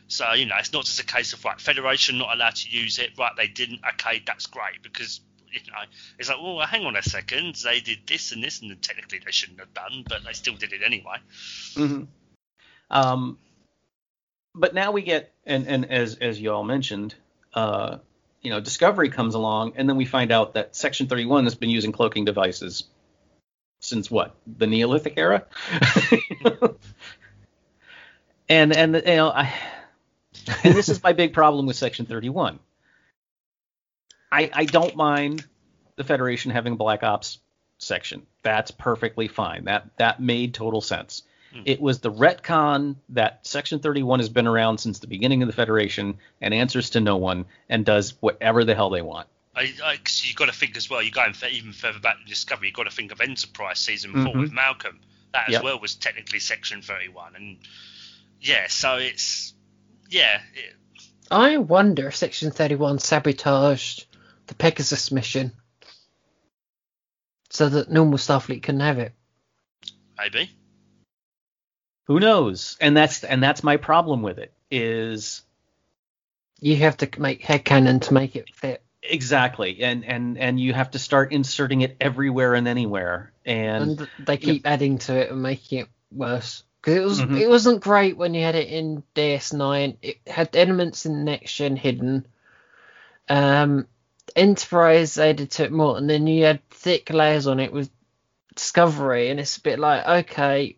[0.07, 3.01] So you know, it's not just a case of right, Federation not allowed to use
[3.01, 3.33] it, right?
[3.37, 3.81] They didn't.
[3.94, 5.20] Okay, that's great because
[5.52, 5.78] you know
[6.18, 9.30] it's like, well, hang on a second, they did this and this, and technically they
[9.30, 11.16] shouldn't have done, but they still did it anyway.
[11.74, 12.04] hmm
[12.90, 13.38] Um,
[14.54, 17.14] but now we get, and, and as as you all mentioned,
[17.54, 17.98] uh,
[18.42, 21.70] you know, Discovery comes along, and then we find out that Section 31 has been
[21.70, 22.84] using cloaking devices
[23.80, 25.46] since what the Neolithic era.
[28.48, 29.54] and and you know I
[30.64, 32.58] and this is my big problem with Section 31.
[34.33, 35.45] I I don't mind
[35.97, 37.38] the Federation having a Black Ops
[37.79, 38.27] section.
[38.43, 39.64] That's perfectly fine.
[39.64, 41.23] That that made total sense.
[41.53, 41.62] Hmm.
[41.64, 45.53] It was the retcon that Section 31 has been around since the beginning of the
[45.53, 49.27] Federation and answers to no one and does whatever the hell they want.
[49.57, 51.03] I, I, cause you got to think as well.
[51.03, 52.69] You're going f- even further back to Discovery.
[52.69, 54.40] You've got to think of Enterprise season 4 Mhm.
[54.43, 55.01] with Malcolm.
[55.33, 55.62] That as Yep.
[55.64, 57.59] well was technically Section 31, and
[58.40, 59.53] yeah, so it's
[60.09, 60.75] yeah, it,
[61.33, 64.07] I wonder if Section 31 sabotaged
[64.50, 65.52] the Pegasus mission
[67.50, 69.12] so that normal Starfleet couldn't have it.
[70.18, 70.50] maybe.
[72.08, 72.76] Who knows?
[72.80, 75.42] And that's and that's my problem with it is
[76.60, 78.82] You have to make headcanon to make it fit.
[79.02, 84.10] exactly and and and you have to start inserting it everywhere and anywhere and, And
[84.18, 86.64] they keep adding to it and making it worse.
[86.80, 87.40] Because it was Mhm.
[87.40, 89.96] it wasn't great when you had it in DS9.
[90.02, 92.26] It had elements in Next Gen hidden.
[93.28, 93.86] Um,
[94.37, 97.90] Enterprise added to it more, and then you had thick layers on it with
[98.55, 100.77] Discovery, and it's a bit like okay,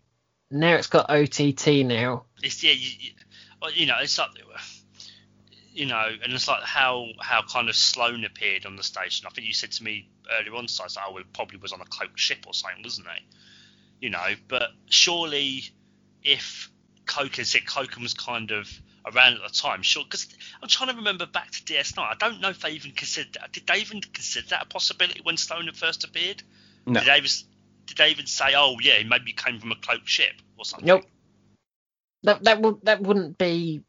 [0.51, 2.25] now it's got OTT now.
[2.41, 3.11] It's yeah, you, you,
[3.61, 4.29] oh, you know, it's like
[5.73, 9.25] you know, and it's like how how kind of Sloan appeared on the station.
[9.27, 11.73] I think you said to me earlier on, so I like, oh, it probably was
[11.73, 13.25] on a cloaked ship or something, wasn't he?
[14.05, 15.63] You know, but surely
[16.23, 16.71] if
[17.05, 18.69] cloaking said cloaking was kind of
[19.05, 20.27] around at the time, sure, because
[20.61, 21.99] I'm trying to remember back to DS9.
[21.99, 23.51] I don't know if they even considered that.
[23.51, 26.43] Did they even consider that a possibility when Sloan had first appeared?
[26.85, 26.99] No.
[26.99, 27.29] Did they, even,
[27.85, 30.87] did they even say, oh yeah, he maybe came from a cloaked ship or something?
[30.87, 31.03] Nope.
[32.23, 33.83] That that would that wouldn't be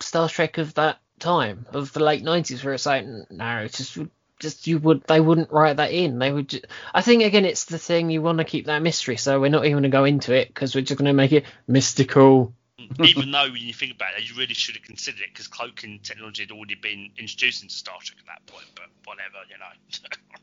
[0.00, 3.98] Star Trek of that time of the late nineties where it's like no, just
[4.38, 6.18] just you would they wouldn't write that in.
[6.18, 6.48] They would.
[6.48, 9.50] Just, I think again it's the thing you want to keep that mystery, so we're
[9.50, 12.54] not even going to go into it because we're just going to make it mystical.
[12.78, 13.06] Mm.
[13.06, 16.00] even though when you think about it, you really should have considered it because cloaking
[16.02, 18.66] technology had already been introduced into Star Trek at that point.
[18.74, 20.10] But whatever, you know.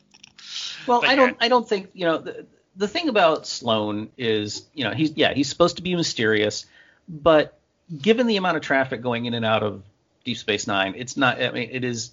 [0.86, 1.38] Well, But I don't.
[1.40, 2.18] I don't think you know.
[2.18, 6.66] The, the thing about Sloan is, you know, he's yeah, he's supposed to be mysterious,
[7.08, 7.58] but
[8.02, 9.84] given the amount of traffic going in and out of
[10.26, 11.42] Deep Space Nine, it's not.
[11.42, 12.12] I mean, it is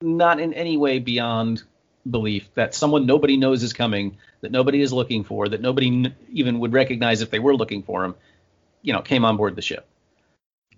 [0.00, 1.62] not in any way beyond
[2.10, 6.14] belief that someone nobody knows is coming, that nobody is looking for, that nobody n-
[6.32, 8.16] even would recognize if they were looking for him,
[8.82, 9.88] you know, came on board the ship.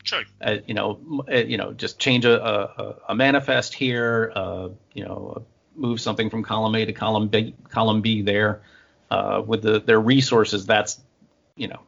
[0.05, 0.25] True.
[0.41, 4.33] Uh, you know, uh, you know, just change a, a, a manifest here.
[4.35, 5.41] Uh, you know, uh,
[5.77, 8.63] move something from column A to column B, column B there.
[9.11, 11.01] Uh, with the their resources, that's
[11.57, 11.81] you know,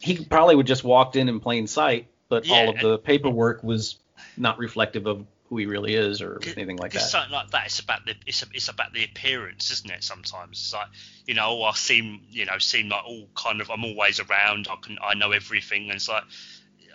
[0.00, 3.62] he probably would just walked in in plain sight, but Yeah, all of the paperwork
[3.62, 3.98] was
[4.36, 7.00] not reflective of who he really is or anything like that.
[7.00, 10.02] something like that, it's about the it's, it's about the appearance, isn't it?
[10.02, 10.88] Sometimes it's like
[11.26, 14.68] you know, oh, I seem you know seem like all kind of I'm always around.
[14.70, 16.24] I can I know everything, and it's like.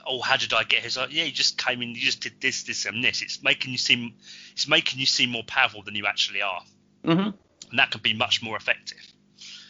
[0.07, 0.85] Oh, how did I get here?
[0.85, 3.23] It's like, yeah, you just came in, you just did this, this, and this.
[3.23, 4.13] It's making you seem,
[4.51, 6.61] it's making you seem more powerful than you actually are.
[7.03, 7.29] Mm-hmm.
[7.69, 8.99] and that can be much more effective.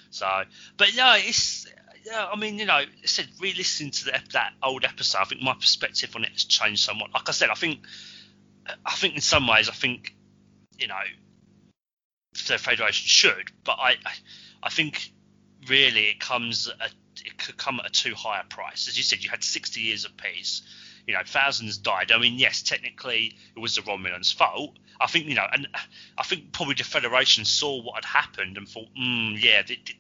[0.10, 0.28] So,
[0.78, 1.67] but yeah, it's
[2.06, 2.28] yeah.
[2.32, 5.54] I mean, you know, I said re-listening to the, that old episode, I think my
[5.54, 7.12] perspective on it has changed somewhat.
[7.13, 7.80] Like I said, I think,
[8.86, 10.15] I think in some ways, I think,
[10.78, 10.95] you know,
[12.47, 13.95] the Federation should, but I,
[14.62, 15.12] I, think
[15.69, 16.91] really it comes at
[17.23, 18.88] it could come at a too high a price.
[18.88, 20.62] As you said, you had 60 years of peace.
[21.08, 22.12] You know, thousands died.
[22.12, 24.78] I mean, yes, technically it was the Romulans' fault.
[24.99, 25.67] I think you know, and
[26.17, 29.99] I think probably the Federation saw what had happened and thought, mm, yeah, th- th-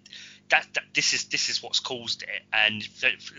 [0.49, 2.87] that, that this is this is what's caused it, and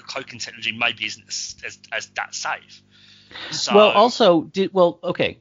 [0.06, 2.82] cloaking technology maybe isn't as, as, as that safe.
[3.50, 5.38] So, Well, also, did well, okay.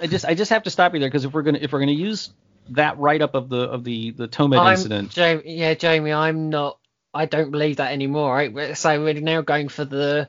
[0.00, 1.80] I just I just have to stop you there because if we're gonna if we're
[1.80, 2.30] gonna use
[2.70, 6.50] that write up of the of the the Tomed I'm, incident, Jamie, yeah, Jamie, I'm
[6.50, 6.78] not.
[7.12, 8.34] I don't believe that anymore.
[8.34, 8.76] Right?
[8.76, 10.28] So we're now going for the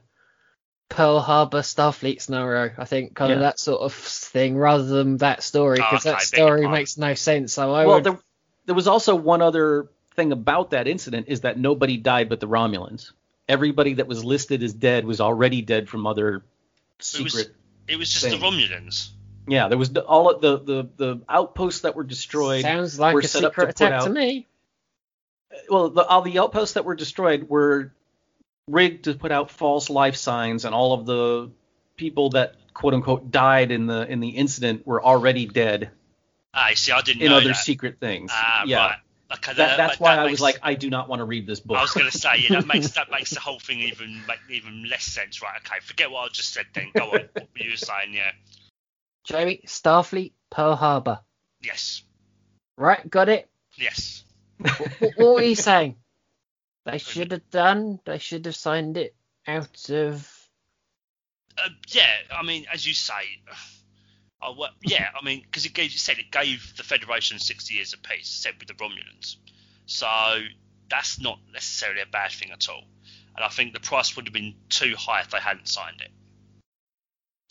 [0.90, 2.74] Pearl Harbor Starfleet scenario.
[2.78, 6.12] I think kind of that sort of thing rather than that story Oh, because okay,
[6.12, 7.54] that beg story makes no sense.
[7.54, 8.04] So I well, would.
[8.04, 8.20] there
[8.66, 12.48] there was also one other thing about that incident is that nobody died but the
[12.48, 13.12] Romulans.
[13.48, 16.44] Everybody that was listed as dead was already dead from other
[17.16, 17.50] It was-
[17.88, 18.40] it was just thing.
[18.40, 19.10] the Romulans.
[19.48, 22.62] yeah, there was the, all of the, the the outposts that were destroyed.
[22.62, 24.48] Sounds like were a set up to secret put attack to me.
[25.70, 27.92] well, the, all the outposts that were destroyed were
[28.68, 31.52] rigged to put out false life signs, and all of the
[31.98, 35.92] people that quote unquote died in the in the incident were already dead
[36.54, 37.56] I see, I didn't know in know other that.
[37.56, 38.32] secret things.
[38.34, 38.98] Ah, yeah, right.
[39.34, 41.48] Okay, that, that's that- why that I was like, I do not want to read
[41.48, 41.78] this book.
[41.78, 44.40] I was going to say, yeah, that makes that makes the whole thing even make
[44.50, 45.58] even less sense, right?
[45.66, 46.66] Okay, forget what I just said.
[46.74, 47.30] Then go on.
[47.34, 48.14] what were you saying?
[48.14, 48.32] Yeah.
[49.26, 51.20] Jamie, Starfleet, Pearl Harbor.
[51.62, 52.04] Yes.
[52.78, 53.50] Right, got it.
[53.76, 54.24] Yes.
[54.58, 55.96] what, what are you saying?
[56.86, 58.00] They should have done.
[58.06, 59.16] They should have signed it
[59.48, 60.30] out of.
[61.58, 63.14] Uh, yeah, I mean, as you say,
[64.42, 67.74] uh, well, yeah, I mean, because it gave, you said it gave the Federation 60
[67.74, 69.36] years of peace, said with the Romulans.
[69.86, 70.08] So
[70.90, 72.84] that's not necessarily a bad thing at all.
[73.36, 76.12] And I think the price would have been too high if they hadn't signed it.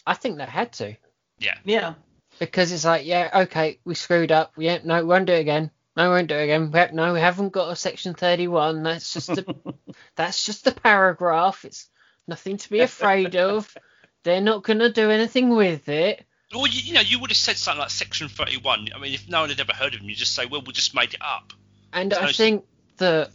[0.07, 0.97] I think they had to.
[1.39, 1.57] Yeah.
[1.65, 1.95] Yeah.
[2.39, 4.53] Because it's like, yeah, okay, we screwed up.
[4.57, 5.71] Yeah, no, we won't do it again.
[5.97, 6.71] No, we won't do it again.
[6.71, 8.83] We- No, we haven't got a section 31.
[8.83, 9.45] That's just a,
[10.17, 11.65] that's just a paragraph.
[11.65, 11.89] It's
[12.27, 13.75] nothing to be afraid of.
[14.23, 16.25] They're not gonna do anything with it.
[16.53, 18.89] Well, you, you know, you would have said something like Section 31.
[18.95, 20.73] I mean, if no one had ever heard of them, you just say, well, we
[20.73, 21.53] just made it up.
[21.93, 22.65] And So I it's- think
[22.99, 23.31] that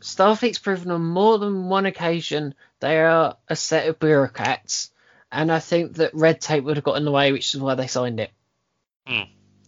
[0.00, 4.90] Starfleet's proven on more than one occasion they are a set of bureaucrats,
[5.32, 7.74] and I think that red tape would have got in the way, which is why
[7.74, 8.30] they signed it.
[9.06, 9.22] Hmm.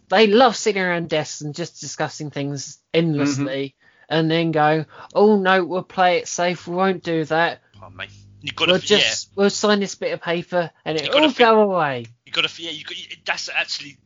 [0.08, 3.74] They love sitting around desks and just discussing things endlessly,
[4.08, 6.66] and then go, "Oh no, we'll play it safe.
[6.66, 7.62] We won't do that.
[7.78, 8.08] Pardon me.
[8.42, 11.32] You've got We'll yeah, just we'll sign this bit of paper, and it gotta will
[11.32, 12.96] go away." You got to, yeah, you got.
[13.24, 13.96] That's actually,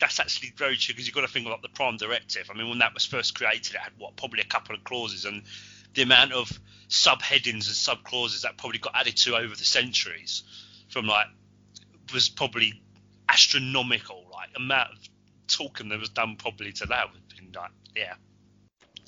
[0.00, 2.50] that's actually very true because you've got to think about the Prime Directive.
[2.50, 5.24] I mean, when that was first created, it had what probably a couple of clauses,
[5.24, 5.44] and
[5.94, 6.50] the amount of
[6.88, 10.42] subheadings and sub clauses that probably got added to over the centuries,
[10.88, 11.28] from like,
[12.12, 12.82] was probably
[13.28, 14.26] astronomical.
[14.32, 14.98] Like amount of
[15.46, 18.14] talking that was done probably to that would have been like, yeah.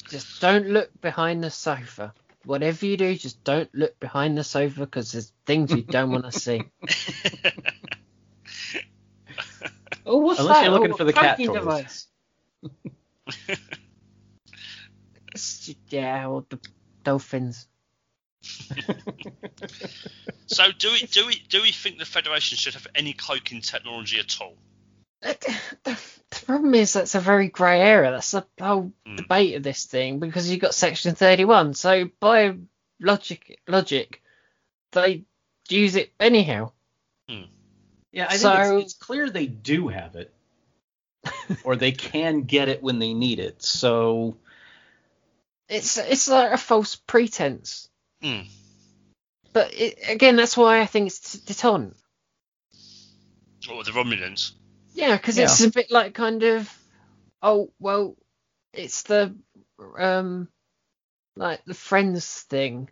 [0.09, 2.15] Just don't look behind the sofa.
[2.45, 6.25] Whatever you do, just don't look behind the sofa because there's things you don't want
[6.25, 6.63] to see.
[10.07, 10.63] Oh, what's Unless that?
[10.65, 11.55] you're looking Oh, for the a cat toys.
[11.55, 12.07] device.
[15.89, 16.59] Yeah, or the
[17.05, 17.67] dolphins.
[20.47, 24.19] so do we do we do we think the Federation should have any cloaking technology
[24.19, 24.55] at all?
[25.23, 25.99] The, the
[26.47, 28.11] problem is that's a very grey area.
[28.11, 29.17] That's the whole Hmm.
[29.17, 31.75] debate of this thing because you've got Section 31.
[31.75, 32.57] So by
[33.01, 34.23] logic, logic,
[34.93, 35.25] they
[35.69, 36.73] use it anyhow.
[38.13, 40.35] Yeah, I think it's, it's clear they do have it,
[41.65, 43.63] or they can get it when they need it.
[43.63, 44.37] So
[45.69, 47.89] It's it's like a false pretense.
[48.21, 48.41] Hmm.
[49.53, 51.97] But it, again, that's why I think it's deterrent.
[53.71, 54.53] Or the Romulans?
[54.95, 56.73] Yeah, because it's a bit like kind of,
[57.43, 58.17] oh well,
[58.73, 59.35] it's the
[59.99, 60.49] um,
[61.37, 62.91] like the friends thing.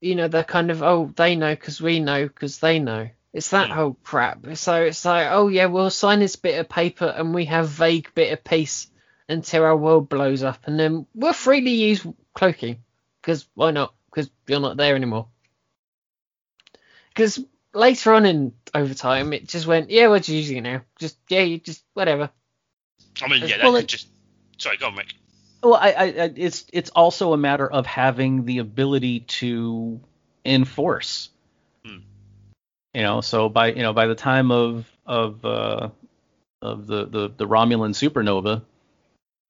[0.00, 3.08] You know, they're kind of oh they know because we know because they know.
[3.32, 3.74] It's that Hmm.
[3.74, 4.56] whole crap.
[4.56, 8.12] So it's like oh yeah, we'll sign this bit of paper and we have vague
[8.14, 8.88] bit of peace
[9.28, 12.78] until our world blows up, and then we'll freely use cloaking
[13.20, 13.94] because why not?
[14.10, 15.28] Because you're not there anymore.
[17.10, 17.38] Because
[17.74, 20.82] later on in overtime, it just went, yeah, we're just using it now.
[20.98, 22.30] Just yeah, you just whatever.
[23.20, 24.08] I mean, yeah, that Well, could it- just.
[24.58, 25.14] Sorry, go on, Rick.
[25.62, 30.00] Well, I, I, I, it's it's also a matter of having the ability to
[30.44, 31.30] enforce.
[31.84, 31.98] Hmm.
[32.98, 35.90] You know, so by you know by the time of of uh,
[36.60, 38.62] of the, the the Romulan supernova,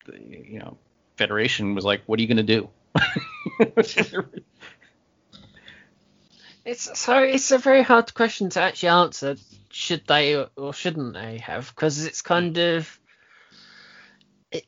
[0.04, 0.76] the, you know,
[1.16, 2.68] Federation was like, what are you going to do?
[6.66, 9.36] It's so it's a very hard question to actually answer.
[9.70, 11.70] Should they or, shouldn't they have?
[11.74, 13.00] Because it's kind of
[14.52, 14.66] it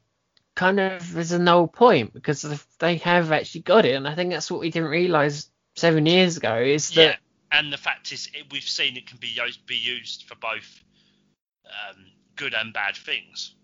[0.56, 4.30] kind of is a null point because they have actually got it, and I think
[4.30, 7.18] that's what we didn't realize seven years ago is Yeah, that
[7.52, 10.82] and the fact is, it, we've seen it can be used, be used for both
[11.66, 13.54] um, good and bad things.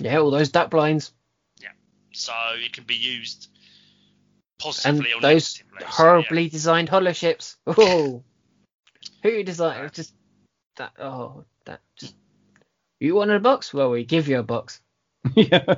[0.00, 1.12] yeah, all those duck blinds
[1.60, 1.68] Yeah,
[2.12, 5.80] So it can be used and positively or those negatively.
[5.80, 7.56] so, horribly designed holoships.
[7.66, 8.22] Oh,
[9.22, 10.14] who designed just
[10.76, 10.92] that?
[10.98, 12.14] Oh, that just.
[13.00, 13.74] You wanted a box?
[13.74, 14.80] Well, we give you a box.
[15.34, 15.44] yeah.
[15.66, 15.74] yeah.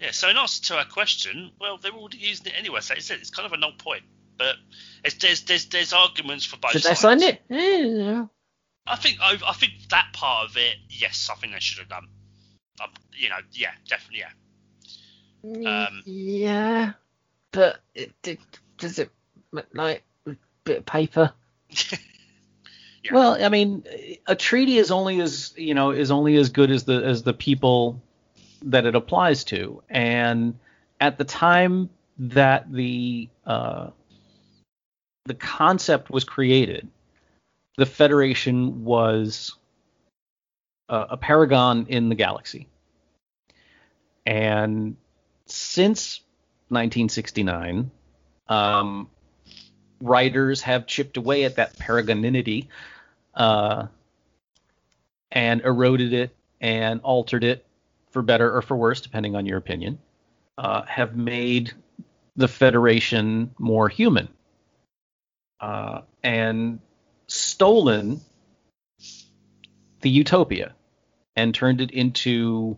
[0.00, 0.10] yeah.
[0.12, 2.80] So in answer to our question, well, they're already using it anyway.
[2.80, 4.02] So it's, it's kind of a null point.
[4.38, 4.56] But
[5.04, 7.00] it's, there's there's there's arguments for both Should they sides.
[7.00, 7.42] sign it?
[7.48, 8.30] No.
[8.86, 11.88] I think I, I think that part of it, yes, I think they should have
[11.88, 12.08] done.
[12.82, 14.24] Um, you know, yeah, definitely,
[15.44, 15.86] yeah.
[15.86, 16.92] Um, yeah,
[17.52, 18.38] but it, it,
[18.78, 19.10] does it
[19.72, 21.32] like a bit of paper?
[23.04, 23.14] Yeah.
[23.14, 23.82] Well, I mean,
[24.28, 27.32] a treaty is only as you know is only as good as the as the
[27.32, 28.00] people
[28.62, 29.82] that it applies to.
[29.90, 30.56] And
[31.00, 33.90] at the time that the uh,
[35.24, 36.88] the concept was created,
[37.76, 39.54] the Federation was
[40.88, 42.68] a, a paragon in the galaxy.
[44.26, 44.96] And
[45.46, 46.20] since
[46.68, 47.90] 1969,
[48.48, 49.08] um,
[50.00, 52.68] writers have chipped away at that paragoninity
[53.34, 53.86] uh,
[55.30, 57.66] and eroded it and altered it
[58.10, 59.98] for better or for worse, depending on your opinion.
[60.58, 61.72] uh, have made
[62.36, 64.28] the Federation more human
[65.62, 66.80] uh, and
[67.28, 68.20] stolen
[70.00, 70.74] the utopia
[71.36, 72.76] and turned it into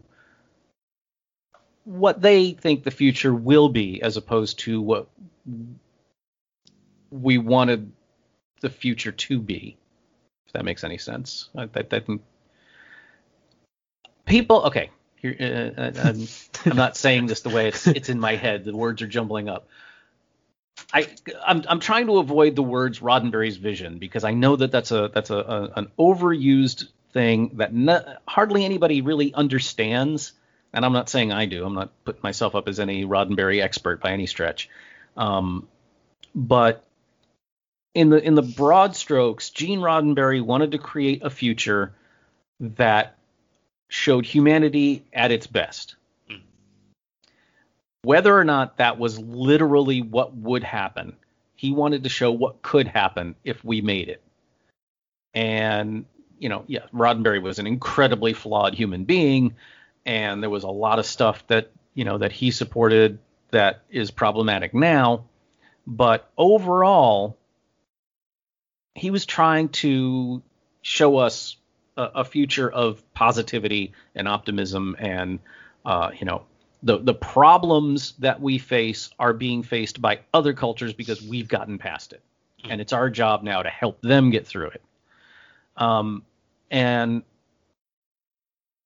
[1.84, 5.08] what they think the future will be as opposed to what
[7.10, 7.90] we wanted
[8.60, 9.76] the future to be
[10.46, 11.48] if that makes any sense.
[11.56, 12.22] I think
[14.26, 16.26] people okay here uh, uh I'm,
[16.66, 18.64] I'm not saying this the way it's it's in my head.
[18.64, 19.68] The words are jumbling up
[20.94, 21.08] I,
[21.44, 25.10] I'm, I'm trying to avoid the words Roddenberry's vision because I know that that's a
[25.12, 30.32] that's a, a an overused thing that hardly anybody really understands.
[30.72, 31.64] And I'm not saying I do.
[31.64, 34.70] I'm not putting myself up as any Roddenberry expert by any stretch.
[35.16, 35.68] Um,
[36.34, 36.84] but
[37.94, 41.92] in the in the broad strokes, Gene Roddenberry wanted to create a future
[42.60, 43.16] that
[43.88, 45.96] showed humanity at its best.
[48.04, 51.16] Whether or not that was literally what would happen,
[51.56, 54.22] he wanted to show what could happen if we made it.
[55.32, 56.04] And
[56.38, 59.54] you know, yeah, Roddenberry was an incredibly flawed human being,
[60.04, 63.18] and there was a lot of stuff that you know that he supported
[63.50, 65.24] that is problematic now.
[65.86, 67.38] But overall,
[68.94, 70.42] he was trying to
[70.82, 71.56] show us
[71.96, 75.38] a, a future of positivity and optimism, and
[75.84, 76.44] uh, you know,
[76.84, 81.78] the the problems that we face are being faced by other cultures because we've gotten
[81.78, 82.22] past it,
[82.68, 84.82] and it's our job now to help them get through it.
[85.78, 86.22] Um,
[86.70, 87.22] and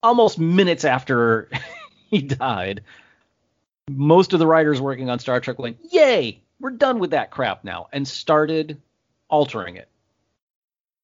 [0.03, 1.51] almost minutes after
[2.11, 2.83] he died,
[3.91, 7.65] most of the writers working on Star Trek went, "Yay, we're done with that crap
[7.65, 8.81] now," and started
[9.29, 9.89] altering it.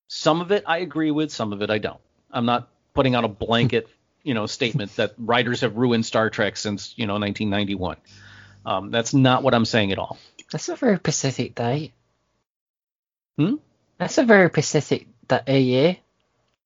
[0.07, 2.01] Some of it I agree with, some of it I don't.
[2.31, 3.89] I'm not putting out a blanket,
[4.25, 7.99] you know, statement that writers have ruined Star Trek since you know 1991.
[8.67, 10.19] Um, that's not what I'm saying at all.
[10.51, 11.93] That's a very Pacific day.
[13.39, 13.57] Hmm.
[13.99, 15.99] That's a very Pacific a year.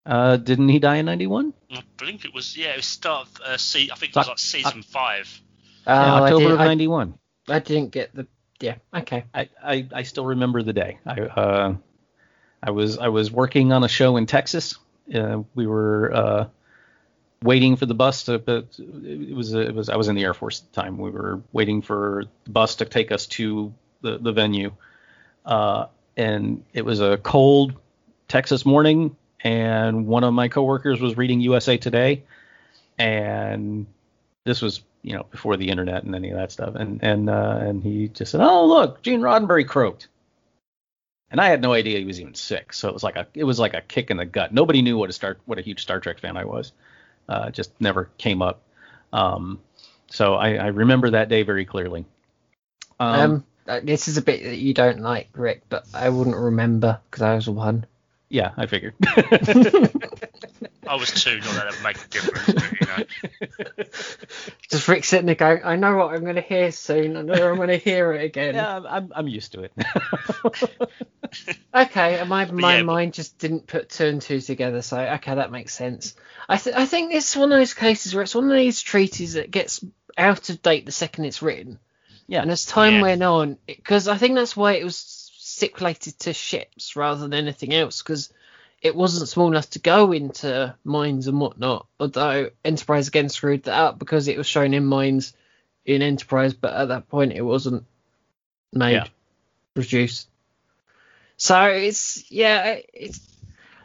[0.07, 1.53] Uh, didn't he die in '91?
[1.71, 2.57] I think it was.
[2.57, 5.41] Yeah, it was start of uh, se- I think it was like season uh, five.
[5.87, 7.19] Oh, yeah, October of '91.
[7.49, 8.27] I, I, didn't get the.
[8.61, 8.77] Yeah.
[8.95, 9.25] Okay.
[9.35, 10.99] I, I, I still remember the day.
[11.05, 11.75] I uh,
[12.63, 14.79] I was I was working on a show in Texas.
[15.15, 16.47] Uh, we were uh,
[17.43, 18.39] waiting for the bus to.
[18.39, 20.99] But it was it was I was in the Air Force at the time.
[20.99, 24.73] We were waiting for the bus to take us to the the venue.
[25.45, 25.87] Uh,
[26.17, 27.75] and it was a cold
[28.27, 32.25] Texas morning, and one of my coworkers was reading USA Today,
[32.99, 33.87] and
[34.45, 37.59] this was you know before the internet and any of that stuff, and and uh,
[37.61, 40.09] and he just said, "Oh look, Gene Roddenberry croaked,"
[41.31, 43.45] and I had no idea he was even sick, so it was like a it
[43.45, 44.53] was like a kick in the gut.
[44.53, 46.73] Nobody knew what a star what a huge Star Trek fan I was.
[47.29, 48.63] Uh, just never came up.
[49.13, 49.61] Um,
[50.11, 52.05] so I, I remember that day very clearly.
[52.99, 56.37] Um, um, uh, this is a bit that you don't like, Rick, but I wouldn't
[56.37, 57.87] remember because I was one.
[58.31, 58.95] Yeah, I figured.
[60.89, 62.87] I was two, not that it would make a difference, but, you
[63.77, 63.85] know.
[64.71, 67.17] Just Rick sitting there going, I know what I'm going to hear soon.
[67.17, 68.55] I know I'm going to hear it again.
[68.55, 69.73] Yeah, I'm, I'm used to it.
[71.75, 75.53] okay, my my yeah, mind just didn't put two and two together, so okay, that
[75.53, 76.15] makes sense.
[76.49, 79.35] I th- I think it's one of those cases where it's one of these treaties
[79.35, 79.85] that gets
[80.17, 81.79] out of date the second it's written.
[82.27, 82.43] Yeah.
[82.43, 83.03] And as time yeah.
[83.03, 84.97] went on, because I think that's why it was
[85.39, 88.33] stipulated to ships rather than anything else because
[88.81, 91.87] it wasn't small enough to go into mines and whatnot.
[91.99, 95.35] Although Enterprise again screwed that up because it was shown in mines
[95.85, 97.85] in Enterprise, but at that point it wasn't
[98.73, 99.07] made, yeah.
[99.75, 100.29] produced.
[101.37, 103.21] So it's yeah, it's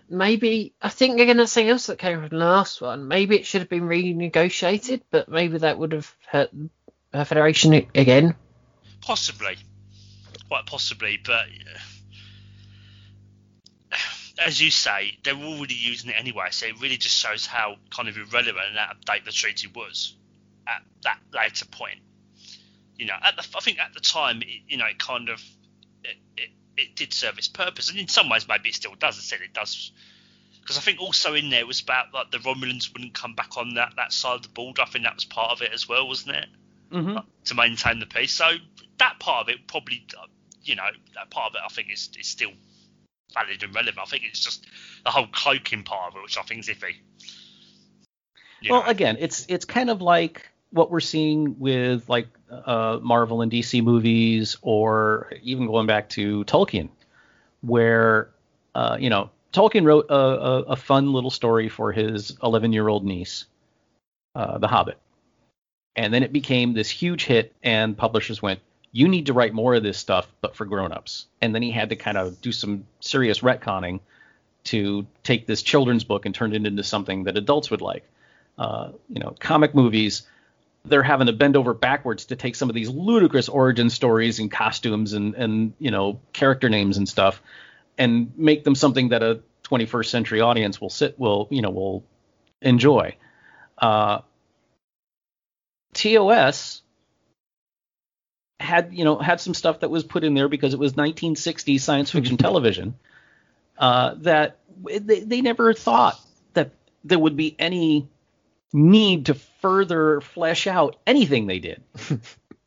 [0.10, 3.08] maybe I think again that's something else that came from the last one.
[3.08, 6.52] Maybe it should have been renegotiated, but maybe that would have hurt
[7.12, 8.36] the Federation again.
[9.02, 9.58] Possibly,
[10.48, 11.46] quite possibly, but
[14.40, 18.10] as you say, they're already using it anyway, so it really just shows how kind
[18.10, 20.16] of irrelevant and out of date the treaty was
[20.68, 22.00] at that later point.
[22.98, 25.42] You know, at the I think at the time, it, you know, it kind of
[26.04, 29.18] it, it, it did serve its purpose, and in some ways maybe it still does.
[29.18, 29.92] I said it does
[30.62, 33.58] because I think also in there it was about like the Romulans wouldn't come back
[33.58, 34.82] on that that side of the border.
[34.82, 36.48] I think that was part of it as well, wasn't it?
[36.92, 37.14] Mm-hmm.
[37.14, 38.32] Like, to maintain the peace.
[38.32, 38.46] So
[39.00, 40.06] that part of it probably
[40.64, 42.52] you know, that part of it I think is, is still
[43.34, 44.00] valid and relevant.
[44.00, 44.66] I think it's just
[45.04, 46.96] the whole cloaking part of it, which I think is iffy.
[48.62, 48.90] You well, know.
[48.90, 53.84] again, it's it's kind of like what we're seeing with like uh, Marvel and DC
[53.84, 56.90] movies, or even going back to Tolkien,
[57.62, 58.30] where
[58.74, 62.88] uh, you know Tolkien wrote a, a, a, fun little story for his 11 year
[62.88, 63.46] old niece,
[64.36, 64.98] uh, The Hobbit,
[65.96, 68.60] And then it became this huge hit, and publishers went,
[68.94, 71.90] "You need to write more of this stuff, but for grown-ups." And then he had
[71.90, 74.00] to kind of do some serious retconning
[74.66, 78.08] to take this children's book and turn it into something that adults would like.
[78.58, 80.24] Uh, you know, comic movies,
[80.86, 84.52] they're having to bend over backwards to take some of these ludicrous origin stories and
[84.52, 87.42] costumes and and you know character names and stuff,
[87.98, 92.04] and make them something that a 21st century audience will sit will you know will
[92.62, 93.16] enjoy.
[93.78, 94.20] Uh,
[95.94, 96.83] TOS
[98.60, 101.82] had you know had some stuff that was put in there because it was 1960s
[101.82, 102.96] science fiction television
[103.78, 106.20] uh, that they, they never thought
[106.54, 106.72] that
[107.04, 108.08] there would be any
[108.72, 111.84] need to further flesh out anything they did.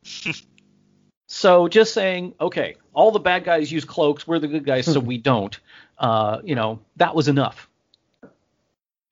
[1.26, 5.00] so just saying, okay, all the bad guys use cloaks, we're the good guys, so
[5.12, 5.58] we don't.
[5.98, 7.68] Uh, you know, that was enough.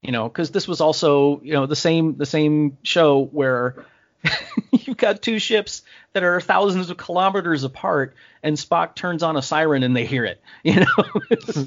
[0.03, 3.87] You know, because this was also, you know, the same the same show where
[4.71, 9.43] you've got two ships that are thousands of kilometers apart, and Spock turns on a
[9.43, 10.41] siren and they hear it.
[10.63, 11.21] You know,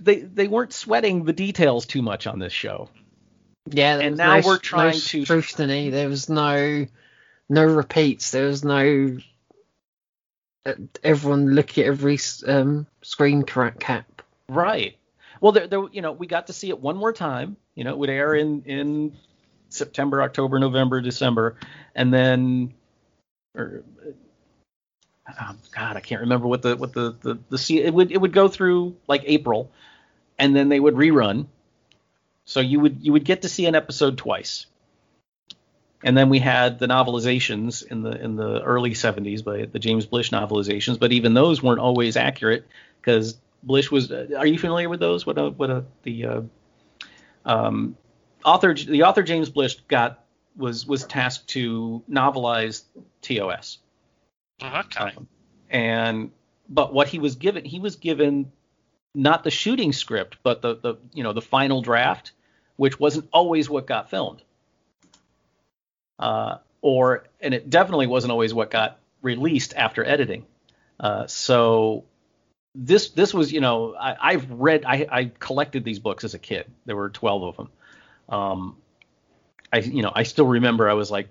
[0.00, 2.90] they they weren't sweating the details too much on this show.
[3.68, 5.90] Yeah, and now no, we're trying no to scrutiny.
[5.90, 6.86] There was no
[7.48, 8.32] no repeats.
[8.32, 9.18] There was no
[10.64, 14.22] uh, everyone look at every um, screen cap.
[14.48, 14.96] Right.
[15.40, 17.56] Well, there, there, you know, we got to see it one more time.
[17.74, 19.16] You know, it would air in in
[19.68, 21.56] September, October, November, December,
[21.94, 22.74] and then,
[23.54, 23.82] or,
[25.28, 28.32] oh God, I can't remember what the what the the the it would it would
[28.32, 29.70] go through like April,
[30.38, 31.46] and then they would rerun.
[32.44, 34.66] So you would you would get to see an episode twice.
[36.02, 40.06] And then we had the novelizations in the in the early 70s by the James
[40.06, 42.66] Blish novelizations, but even those weren't always accurate
[43.00, 44.12] because Blish was.
[44.12, 45.26] Uh, are you familiar with those?
[45.26, 46.40] What a, what a, the uh,
[47.44, 47.96] um,
[48.46, 50.24] author the author James Blish got
[50.56, 52.84] was was tasked to novelize
[53.20, 53.78] TOS.
[54.62, 55.12] Okay.
[55.16, 55.28] Um,
[55.68, 56.30] and
[56.68, 58.50] but what he was given he was given
[59.14, 62.32] not the shooting script but the the you know the final draft
[62.76, 64.42] which wasn't always what got filmed.
[66.18, 70.46] Uh, or and it definitely wasn't always what got released after editing.
[71.00, 72.04] Uh, so
[72.74, 76.38] this this was you know I, have read I, I collected these books as a
[76.38, 76.70] kid.
[76.84, 77.70] There were 12 of them.
[78.28, 78.76] Um,
[79.72, 81.28] I you know I still remember I was like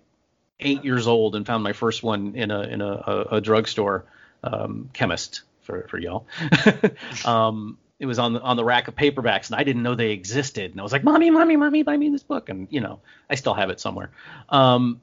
[0.60, 4.06] eight years old and found my first one in a in a, a, a drugstore
[4.44, 6.28] um, chemist for for y'all.
[7.26, 10.12] um, it was on the on the rack of paperbacks and I didn't know they
[10.12, 13.00] existed and I was like mommy mommy mommy buy me this book and you know
[13.30, 14.12] I still have it somewhere.
[14.50, 15.02] Um,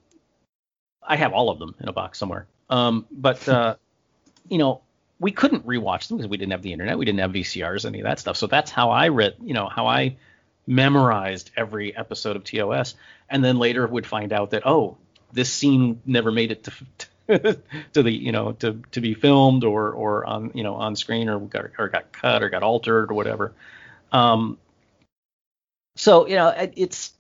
[1.03, 2.47] I have all of them in a box somewhere.
[2.71, 3.77] Um, but uh,
[4.49, 4.83] you know
[5.23, 8.01] we couldn't rewatch them because we didn't have the internet, we didn't have VCRs, any
[8.01, 8.37] of that stuff.
[8.37, 10.17] So that's how I read, you know, how I
[10.67, 12.95] memorized every episode of TOS,
[13.29, 14.97] and then later would find out that oh,
[15.33, 16.73] this scene never made it to
[17.93, 21.29] to the you know to to be filmed or or on you know on screen
[21.29, 23.53] or got or got cut or got altered or whatever.
[24.11, 24.59] Um,
[25.97, 27.13] so you know it's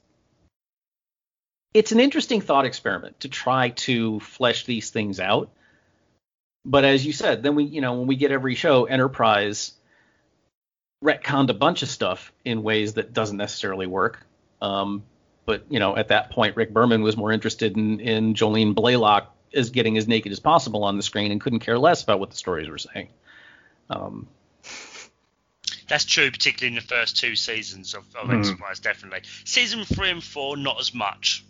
[1.74, 5.51] it's an interesting thought experiment to try to flesh these things out.
[6.64, 9.72] But as you said, then we you know when we get every show, Enterprise
[11.03, 14.24] retconned a bunch of stuff in ways that doesn't necessarily work.
[14.61, 15.03] Um,
[15.44, 19.26] but you know, at that point, Rick Berman was more interested in in Jolene Blalock
[19.55, 22.30] as getting as naked as possible on the screen and couldn't care less about what
[22.30, 23.09] the stories were saying.
[23.90, 24.28] Um,
[25.88, 28.34] That's true, particularly in the first two seasons of, of mm.
[28.34, 29.20] Enterprise, definitely.
[29.44, 31.44] Season three and four, not as much.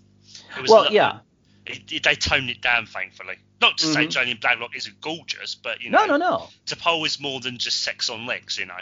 [0.69, 1.21] well, yeah.
[1.65, 3.37] It, it, they toned it down, thankfully.
[3.61, 3.95] Not to mm-hmm.
[3.95, 6.49] say Jolene Blalock isn't gorgeous, but you know, no, no, no.
[6.67, 8.79] T'Pol is more than just sex on legs, you know.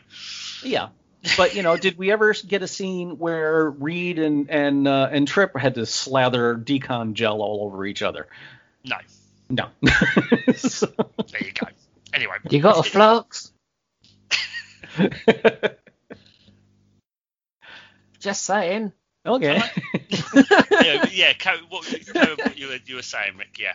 [0.65, 0.89] Yeah,
[1.37, 5.29] but you know, did we ever get a scene where Reed and and uh, and
[5.29, 8.29] Trip had to slather decon gel all over each other?
[8.85, 8.97] No.
[9.51, 9.69] No.
[10.57, 10.87] so.
[10.97, 11.67] There you go.
[12.15, 12.37] Anyway.
[12.49, 13.53] You got a flux?
[18.21, 18.93] Just saying.
[19.27, 19.61] Okay.
[20.35, 21.33] yeah, yeah.
[21.69, 23.59] What, what you, were, you were saying, Rick?
[23.59, 23.75] Yeah.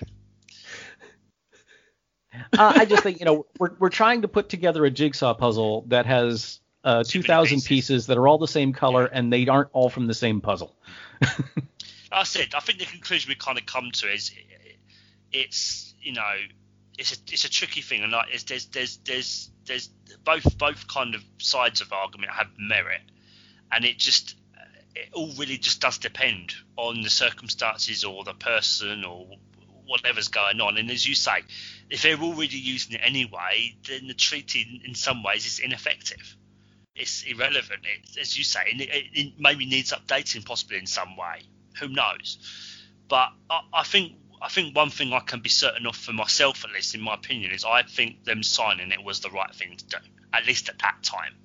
[2.57, 5.85] Uh, I just think you know we're we're trying to put together a jigsaw puzzle
[5.87, 7.67] that has uh, 2,000 pieces.
[7.67, 8.07] pieces.
[8.07, 9.17] that are all the same color yeah.
[9.17, 10.75] and they aren't all from the same puzzle.
[12.11, 12.53] That's it.
[12.53, 14.31] I think the conclusion we kind of come to is
[15.31, 16.33] it's you know
[16.97, 19.89] it's a it's a tricky thing and like there's there's there's there's
[20.23, 23.01] both both kind of sides of argument have merit
[23.71, 24.35] and it just
[24.95, 29.27] it all really just does depend on the circumstances or the person or
[29.85, 30.77] whatever's going on.
[30.77, 31.43] And as you say,
[31.89, 36.35] if they're already using it anyway, then the treaty in some ways is ineffective.
[36.95, 37.81] It's irrelevant.
[37.83, 41.41] It, as you say, it, it, maybe needs updating possibly in some way.
[41.79, 42.37] Who knows?
[43.09, 46.63] But I, I think I think one thing I can be certain of for myself,
[46.63, 49.75] at least in my opinion, is I think them signing it was the right thing
[49.77, 49.97] to do,
[50.33, 51.35] at least at that time.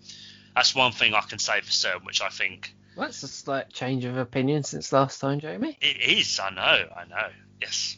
[0.54, 3.70] That's one thing I can say for certain, which I think Well, that's a slight
[3.72, 5.78] change of opinion since last time, Jamie.
[5.80, 6.38] it is.
[6.38, 6.60] I know,
[6.96, 7.28] I know.
[7.60, 7.96] Yes.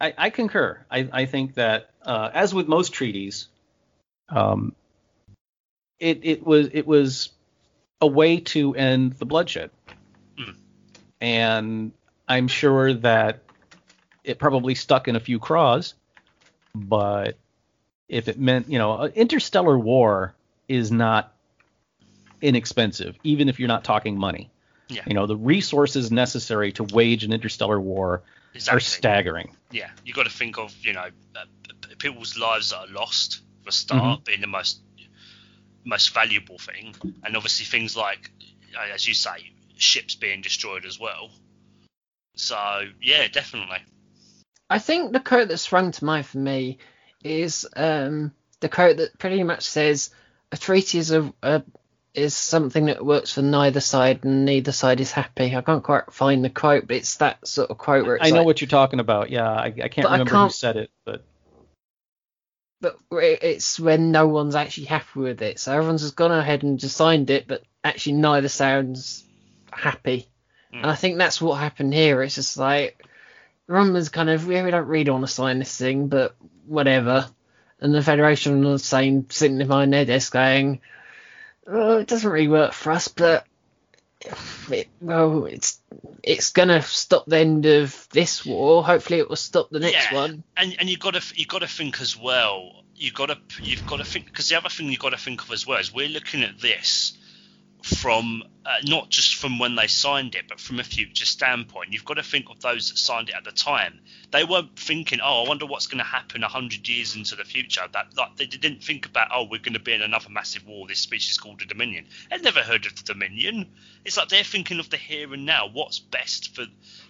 [0.00, 0.84] I, I concur.
[0.90, 3.48] I, I think that uh, as with most treaties,
[4.28, 4.74] um,
[5.98, 7.30] it it was it was
[8.00, 9.70] a way to end the bloodshed,
[10.38, 10.54] Mm.
[11.20, 11.92] and
[12.28, 13.40] I'm sure that
[14.22, 15.94] it probably stuck in a few craws,
[16.74, 17.36] but
[18.08, 20.34] if it meant you know interstellar war
[20.68, 21.32] is not
[22.40, 24.50] inexpensive, even if you're not talking money.
[24.88, 25.02] Yeah.
[25.06, 28.22] You know the resources necessary to wage an interstellar war
[28.54, 28.76] Exactly.
[28.76, 29.56] are staggering.
[29.70, 31.44] yeah, you got to think of you know uh,
[31.98, 34.80] people's lives that are lost for a start being the most
[35.84, 38.30] most valuable thing, and obviously things like
[38.76, 41.30] uh, as you say ships being destroyed as well.
[42.36, 42.56] So
[43.02, 43.78] yeah, definitely.
[44.70, 46.78] I think the quote that sprung to mind for me
[47.22, 50.10] is um, the quote that pretty much says
[50.52, 51.62] a treaty is a, a
[52.18, 55.54] is something that works for neither side and neither side is happy.
[55.56, 58.30] I can't quite find the quote, but it's that sort of quote where it's I
[58.30, 59.30] know like, what you're talking about.
[59.30, 61.24] Yeah, I, I can't But I remember who can't- said it, but
[62.80, 65.58] but it's when no one's actually happy with it.
[65.58, 69.24] So everyone's just gone ahead and just signed it, but actually neither sounds
[69.72, 70.28] happy.
[70.72, 70.82] Mm.
[70.82, 72.22] And I think that's what happened here.
[72.22, 73.04] It's just like
[73.66, 77.28] Romans kind of yeah, we don't really want to sign this thing, but whatever.
[77.80, 80.80] And the Federation was saying sitting behind their desk going,
[81.70, 83.46] "Oh, it doesn't really work for us, but
[84.70, 85.80] it, well, it's
[86.22, 88.84] it's gonna stop the end of this war.
[88.84, 90.14] Hopefully, it will stop the next Yeah.
[90.14, 92.84] one." and and you got to you got to think as well.
[92.94, 95.42] You got to you've got to think because the other thing you got to think
[95.42, 97.16] of as well is we're looking at this
[97.88, 101.92] from uh, not just from when they signed it, but from a future standpoint.
[101.92, 104.00] You've got to think of those that signed it at the time.
[104.30, 107.82] They weren't thinking, oh, I wonder what's going to happen hundred years into the future.
[107.92, 110.86] That like they didn't think about, oh, we're going to be in another massive war.
[110.86, 112.06] This species called the Dominion.
[112.30, 113.66] They'd never heard of the Dominion.
[114.04, 115.68] It's like they're thinking of the here and now.
[115.72, 116.66] What's best for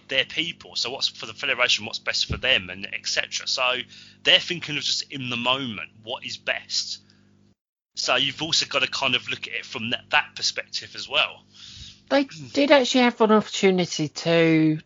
[0.09, 0.75] their people.
[0.75, 3.47] So what's for the Federation, what's best for them, and etc.
[3.47, 3.63] So
[4.23, 6.99] they're thinking of just in the moment what is best.
[7.99, 11.07] So you've also got to kind of look at it from that, that perspective as
[11.09, 11.43] well.
[12.09, 12.23] They
[12.53, 14.79] did actually have an opportunity to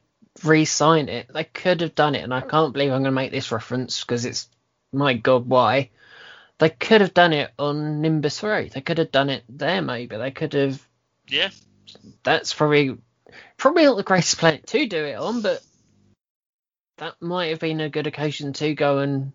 [0.44, 1.30] re-sign it.
[1.32, 4.02] They could have done it, and I can't believe I'm going to make this reference
[4.02, 4.50] because it's
[4.92, 5.92] my god, why?
[6.58, 8.70] They could have done it on Nimbus 3.
[8.70, 10.18] They could have done it there, maybe.
[10.18, 10.86] They could have.
[11.28, 11.50] Yeah,
[12.24, 12.98] That's probably
[13.58, 15.62] probably not the greatest planet to do it on, but
[16.98, 19.32] that might have been a good occasion to go and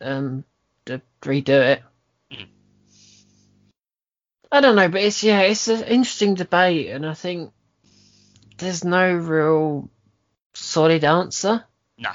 [0.00, 0.44] um
[0.86, 1.82] to redo it.
[4.52, 7.52] I don't know, but it's yeah, it's an interesting debate, and I think
[8.58, 9.90] there's no real
[10.54, 11.64] solid answer.
[11.98, 12.10] no,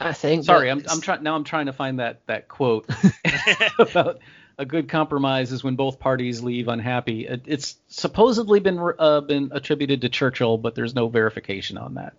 [0.00, 0.44] I think.
[0.44, 1.36] sorry, I'm I'm trying now.
[1.36, 2.88] I'm trying to find that that quote
[3.78, 4.20] about
[4.58, 7.26] a good compromise is when both parties leave unhappy.
[7.26, 12.14] It, it's supposedly been uh, been attributed to Churchill, but there's no verification on that.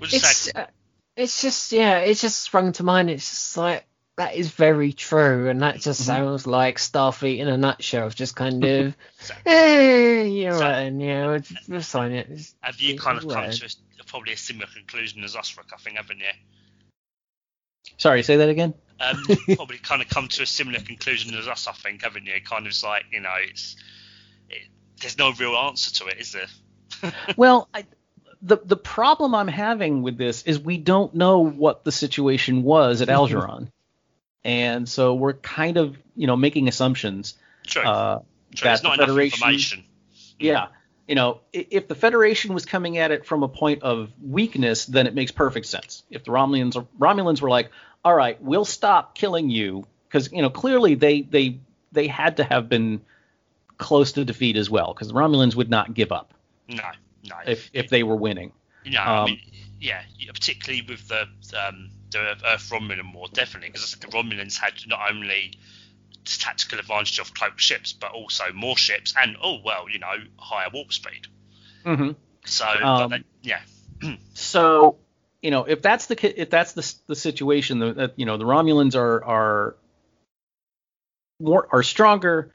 [0.00, 0.66] It's uh,
[1.16, 3.08] it's just yeah, it just sprung to mind.
[3.08, 3.84] It's just like
[4.16, 6.06] that is very true, and that just Mhm.
[6.06, 8.06] sounds like Starfleet in a nutshell.
[8.08, 8.96] It's just kind of,
[9.46, 12.26] eh, you're So- right, and yeah, we'll, we'll sign it.
[12.26, 13.52] It's- have you kind of come Right.
[13.52, 13.66] to
[14.00, 15.68] a, probably a similar conclusion as us, Rick?
[15.72, 16.26] I think, haven't you?
[17.96, 18.74] Sorry, say that again.
[19.00, 19.24] Um,
[19.56, 22.40] probably kind of come to a similar conclusion as us, I think, haven't you?
[22.44, 23.76] Kind of like you know, it's
[24.48, 24.68] it,
[25.00, 27.12] there's no real answer to it, is there?
[27.36, 27.84] Well, I,
[28.42, 33.00] the the problem I'm having with this is we don't know what the situation was
[33.02, 33.70] at Algeron,
[34.44, 37.34] and so we're kind of you know making assumptions.
[37.66, 37.82] True.
[37.82, 38.20] Uh,
[38.54, 38.68] True.
[38.68, 39.84] That the Federation- information.
[40.38, 40.66] yeah,
[41.08, 45.06] you know, if the Federation was coming at it from a point of weakness, then
[45.06, 46.02] it makes perfect sense.
[46.10, 47.70] If the Romulans Romulans were like,
[48.04, 51.60] all right, we'll stop killing you, because you know clearly they they
[51.92, 53.00] they had to have been
[53.78, 56.34] close to defeat as well, because the Romulans would not give up
[56.68, 56.82] No,
[57.24, 57.36] no.
[57.46, 58.52] if if they were winning.
[58.84, 59.40] You know, I Um, mean,
[59.80, 61.22] yeah, yeah, particularly with the
[61.56, 65.58] um, the Earth Romulan War, definitely, because the Romulans had not only
[66.24, 70.68] tactical advantage of cloaked ships, but also more ships and oh well, you know, higher
[70.72, 71.26] warp speed.
[71.84, 72.10] Mm-hmm.
[72.44, 73.60] So, Um, they, yeah,
[74.34, 74.98] So,
[75.40, 78.94] you know, if that's the if that's the the situation, that you know the Romulans
[78.94, 79.76] are are
[81.40, 82.52] more are stronger,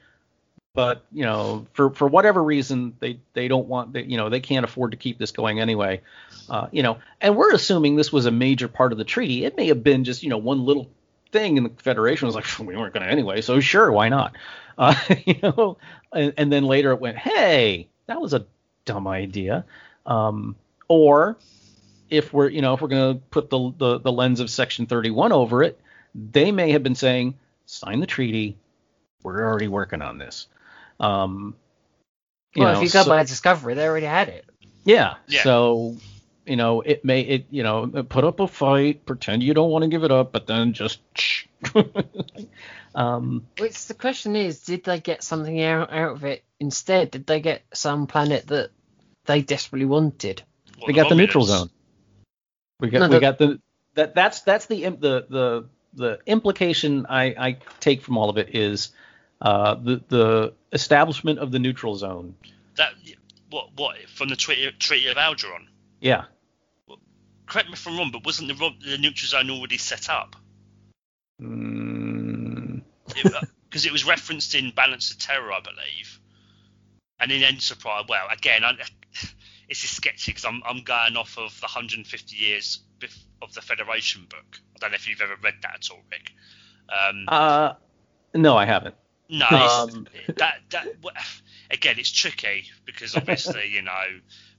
[0.78, 4.38] but you know for for whatever reason they they don't want they, you know they
[4.38, 6.00] can't afford to keep this going anyway,
[6.48, 9.44] uh, you know, and we're assuming this was a major part of the treaty.
[9.44, 10.88] It may have been just you know one little
[11.32, 14.36] thing, and the Federation was like we weren't going to anyway, so sure, why not?
[14.78, 14.94] Uh,
[15.26, 15.78] you know,
[16.12, 18.46] and, and then later it went, hey, that was a
[18.84, 19.64] dumb idea.
[20.06, 20.54] Um,
[20.86, 21.38] or
[22.08, 24.86] if we're you know if we're going to put the, the the lens of Section
[24.86, 25.80] 31 over it,
[26.14, 27.34] they may have been saying
[27.66, 28.56] sign the treaty.
[29.24, 30.46] We're already working on this.
[31.00, 31.54] Um,
[32.54, 34.44] you well, know, if you go so- by Discovery, they already had it.
[34.84, 35.14] yeah.
[35.26, 35.42] Yeah.
[35.42, 35.96] So,
[36.46, 39.82] you know, it may it you know put up a fight, pretend you don't want
[39.82, 41.00] to give it up, but then just.
[42.94, 47.10] um, Which the question is, did they get something out, out of it instead?
[47.10, 48.70] Did they get some planet that
[49.26, 50.42] they desperately wanted?
[50.78, 51.48] What, we got the neutral Romulans?
[51.48, 51.70] zone.
[52.80, 53.60] We got No, we the- got the
[53.94, 58.38] that that's that's the im- the the the implication I I take from all of
[58.38, 58.90] it is
[59.40, 62.34] uh the the establishment of the neutral zone.
[62.76, 62.92] That
[63.50, 65.66] what what from the Treaty, Treaty of Algeron?
[66.00, 66.24] Yeah.
[67.46, 70.36] Correct me if I'm wrong, but wasn't the the neutral zone already set up?
[71.40, 76.20] Mm, Because it was referenced in Balance of Terror, I believe,
[77.20, 78.04] and in Enterprise.
[78.08, 78.72] Well, again, I,
[79.68, 82.80] it's a sketchy because I'm I'm going off of the 150 years
[83.40, 84.60] of the Federation book.
[84.76, 86.32] I don't know if you've ever read that at all, Rick.
[86.88, 87.74] Um, uh,
[88.34, 88.94] no, I haven't.
[89.28, 90.06] No, Um.
[90.36, 90.86] that that
[91.70, 94.04] again, it's tricky because obviously you know,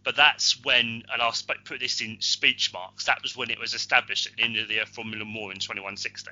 [0.04, 3.06] but that's when, and I'll sp- put this in speech marks.
[3.06, 6.32] That was when it was established at the end of the Romulan War in 2160.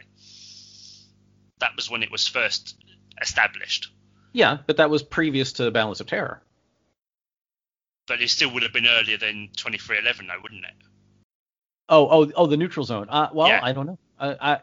[1.60, 2.76] That was when it was first
[3.22, 3.92] established,
[4.34, 6.42] Yeah, but that was previous to Balance of Terror.
[8.08, 10.74] but it still would have been earlier than 2311, though, wouldn't it?
[11.90, 13.08] Oh, oh, oh, the neutral zone.
[13.10, 13.60] Uh, well, Yeah.
[13.64, 13.98] I don't know.
[14.20, 14.62] I, i-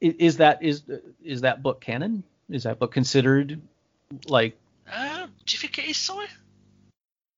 [0.00, 0.82] is that is
[1.22, 2.24] is that book canon?
[2.52, 3.60] Is that book considered
[4.26, 4.56] like
[4.92, 6.26] Uh, do you think it is, sorry?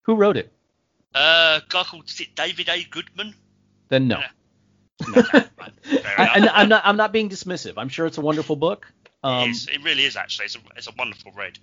[0.02, 0.52] who wrote it?
[1.14, 2.84] Uh, a guy called David A.
[2.90, 3.34] Goodman?
[3.88, 4.20] Then no.
[5.14, 5.44] No, fair
[6.18, 6.82] I, I'm not.
[6.84, 7.74] I'm not being dismissive.
[7.76, 8.86] I'm sure it's a wonderful book.
[9.24, 9.68] Um, it is.
[9.68, 10.44] It really is actually.
[10.46, 11.58] It's a, it's a wonderful read.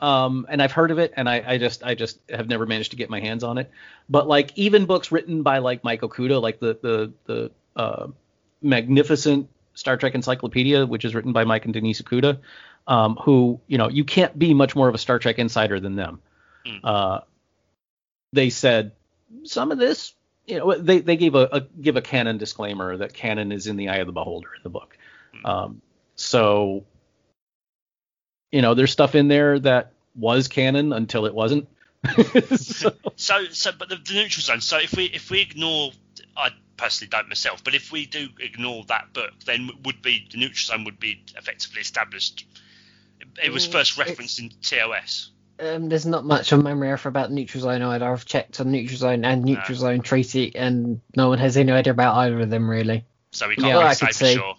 [0.00, 2.90] um, and I've heard of it, and I, I just, I just have never managed
[2.90, 3.70] to get my hands on it.
[4.08, 7.50] But like even books written by like Mike Okuda, like the the the
[7.80, 8.08] uh,
[8.62, 12.38] magnificent Star Trek Encyclopedia, which is written by Mike and Denise Okuda,
[12.86, 15.96] um, who you know you can't be much more of a Star Trek insider than
[15.96, 16.20] them.
[16.66, 16.80] Mm.
[16.82, 17.20] Uh,
[18.32, 18.92] they said
[19.44, 20.14] some of this,
[20.46, 23.76] you know, they they gave a, a give a canon disclaimer that canon is in
[23.76, 24.96] the eye of the beholder in the book.
[25.34, 25.48] Mm.
[25.48, 25.82] Um,
[26.16, 26.84] so
[28.50, 31.68] you know, there's stuff in there that was canon until it wasn't.
[32.56, 34.60] so, So, so, but the, the neutral zone.
[34.60, 35.92] So, if we if we ignore,
[36.36, 40.38] I personally don't myself, but if we do ignore that book, then would be the
[40.38, 42.46] neutral zone would be effectively established.
[43.40, 45.30] It, it was Mm, first referenced in TOS.
[45.60, 48.10] Um, there's not much on memory alpha about neutral zone either.
[48.10, 51.92] I've checked on neutral zone and neutral zone treaty, and no one has any idea
[51.92, 53.04] about either of them really.
[53.32, 54.34] So we can't Yeah, really I say for see.
[54.34, 54.54] sure.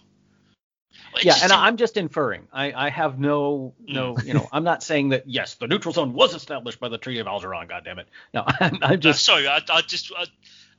[1.13, 2.47] Well, yeah, just and seemed- I'm just inferring.
[2.53, 6.13] I, I have no no you know I'm not saying that yes the neutral zone
[6.13, 7.67] was established by the Treaty of Algeron.
[7.69, 8.07] God damn it.
[8.33, 10.25] No, I'm, I'm No, just sorry, I, I just, I,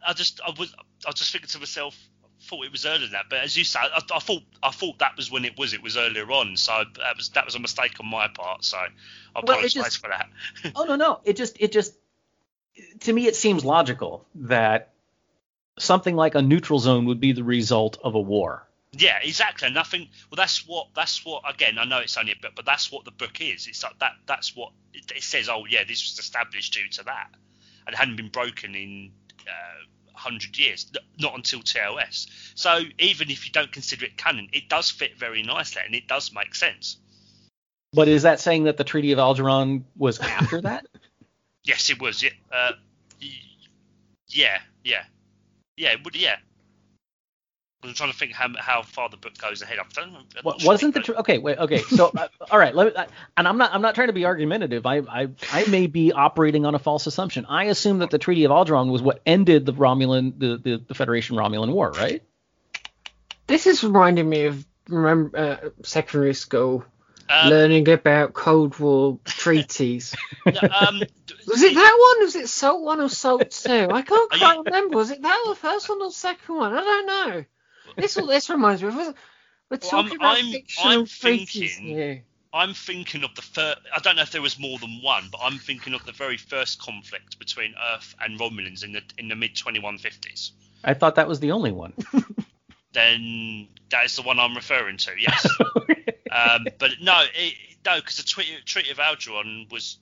[0.06, 0.74] I just, I was,
[1.06, 2.13] I just thinking to myself, I
[2.56, 4.98] thought it was earlier than that, but as you said, I, I thought, I thought
[5.00, 5.74] that was when it was.
[5.74, 8.64] It was earlier on, so that was that was a mistake on my part.
[8.64, 8.88] So I
[9.34, 10.28] Well, apologise just- for that.
[10.76, 11.94] oh no no it just it just
[13.00, 14.92] to me it seems logical that
[15.78, 18.66] something like a neutral zone would be the result of a war.
[18.96, 19.68] Yeah, exactly.
[19.70, 20.08] Nothing.
[20.30, 20.88] Well, that's what.
[20.94, 21.42] That's what.
[21.52, 23.66] Again, I know it's only a bit, but that's what the book is.
[23.66, 24.12] It's like that.
[24.26, 25.48] That's what it, it says.
[25.48, 27.30] Oh, yeah, this was established due to that,
[27.86, 29.10] and it hadn't been broken in
[29.48, 29.84] uh,
[30.24, 30.90] hundred years.
[31.18, 32.26] Not until TOS.
[32.54, 36.08] So even if you don't consider it canon, it does fit very nicely, and it
[36.08, 36.96] does make sense.
[37.92, 40.86] But is that saying that the Treaty of Algeron was after that?
[41.62, 42.22] Yes, it was.
[42.22, 42.30] Yeah.
[42.50, 42.72] Uh,
[44.28, 44.58] yeah.
[44.82, 45.04] Yeah.
[45.76, 45.92] Yeah.
[45.92, 46.16] It would.
[46.16, 46.36] Yeah.
[47.84, 49.78] I'm trying to think how how far the book goes ahead.
[49.78, 50.16] I don't.
[50.16, 51.38] I'm not wasn't the it tr- okay?
[51.38, 51.78] Wait, okay.
[51.78, 52.74] So, uh, all right.
[52.74, 53.06] Let me, I,
[53.36, 53.72] and I'm not.
[53.74, 54.86] I'm not trying to be argumentative.
[54.86, 57.46] I, I, I may be operating on a false assumption.
[57.48, 60.94] I assume that the Treaty of Algeron was what ended the Romulan, the, the, the
[60.94, 62.22] Federation Romulan War, right?
[63.46, 66.84] This is reminding me of remember uh, secondary school
[67.28, 70.14] Um, learning about Cold War treaties.
[70.46, 71.02] no, um,
[71.46, 72.24] Was it that one?
[72.26, 73.88] Was it Salt One or Salt Two?
[73.90, 74.96] I can't quite you- remember.
[74.96, 76.72] Was it that or the first one or second one?
[76.74, 77.44] I don't know.
[77.96, 78.94] This all this reminds me of.
[78.96, 79.14] We're
[79.70, 82.24] Well, talking I'm- about I'm- fictional I'm thinking- here.
[82.52, 83.80] I'm thinking of the first.
[83.92, 86.36] I don't know if there was more than one, but I'm thinking of the very
[86.36, 90.52] first conflict between Earth and Romulans in the in the mid 2150s.
[90.84, 91.92] I thought that was the only one.
[92.92, 95.10] Then that is the one I'm referring to.
[95.18, 95.44] Yes.
[96.30, 99.98] um, but no, it, no, because the Treaty, Treaty of Algeron was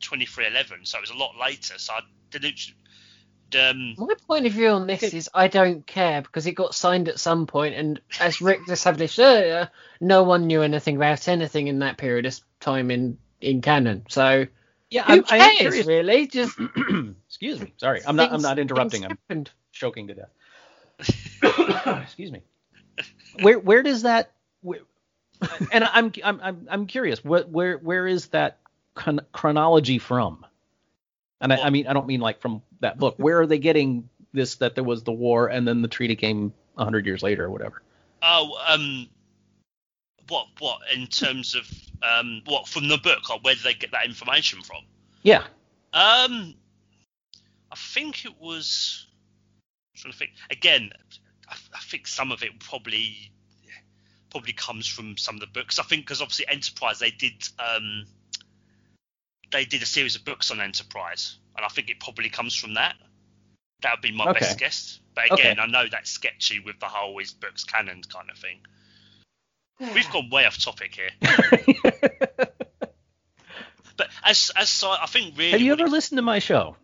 [0.00, 1.78] 2311, so it was a lot later.
[1.78, 2.72] So I didn't.
[3.54, 7.08] Um, My point of view on this is I don't care because it got signed
[7.08, 9.70] at some point, and as Rick established earlier,
[10.00, 14.04] no one knew anything about anything in that period of time in in canon.
[14.08, 14.46] So
[14.90, 15.86] Yeah, Who I'm, cares, curious.
[15.86, 16.26] really?
[16.28, 16.58] Just
[17.28, 17.74] Excuse me.
[17.78, 18.32] Sorry, I'm not.
[18.32, 19.04] I'm not interrupting.
[19.04, 19.50] I'm happened.
[19.72, 20.30] choking to death.
[22.04, 22.42] Excuse me.
[23.40, 24.32] Where where does that?
[24.62, 24.80] Where,
[25.72, 27.24] and I'm I'm I'm I'm curious.
[27.24, 28.58] What where where is that
[28.94, 30.46] chron- chronology from?
[31.40, 33.14] And I, I mean I don't mean like from that book.
[33.18, 36.52] Where are they getting this that there was the war and then the treaty came
[36.76, 37.82] a hundred years later or whatever?
[38.22, 39.08] Oh, um,
[40.28, 41.70] what what in terms of
[42.02, 44.82] um what from the book or where did they get that information from?
[45.22, 45.44] Yeah.
[45.92, 46.54] Um,
[47.70, 49.06] I think it was.
[49.94, 50.90] I'm trying to think again.
[51.48, 53.32] I, I think some of it probably
[54.30, 55.78] probably comes from some of the books.
[55.78, 58.04] I think because obviously Enterprise they did um
[59.56, 62.74] they did a series of books on Enterprise, and I think it probably comes from
[62.74, 62.94] that.
[63.82, 64.40] That would be my Okay.
[64.40, 65.00] best guess.
[65.14, 65.42] But Okay.
[65.50, 68.60] again, I know that's sketchy with the whole is books canon kind of thing.
[69.94, 71.10] We've gone way off topic here.
[73.96, 76.76] But as as sci- I think really Have you ever it- listened to my show?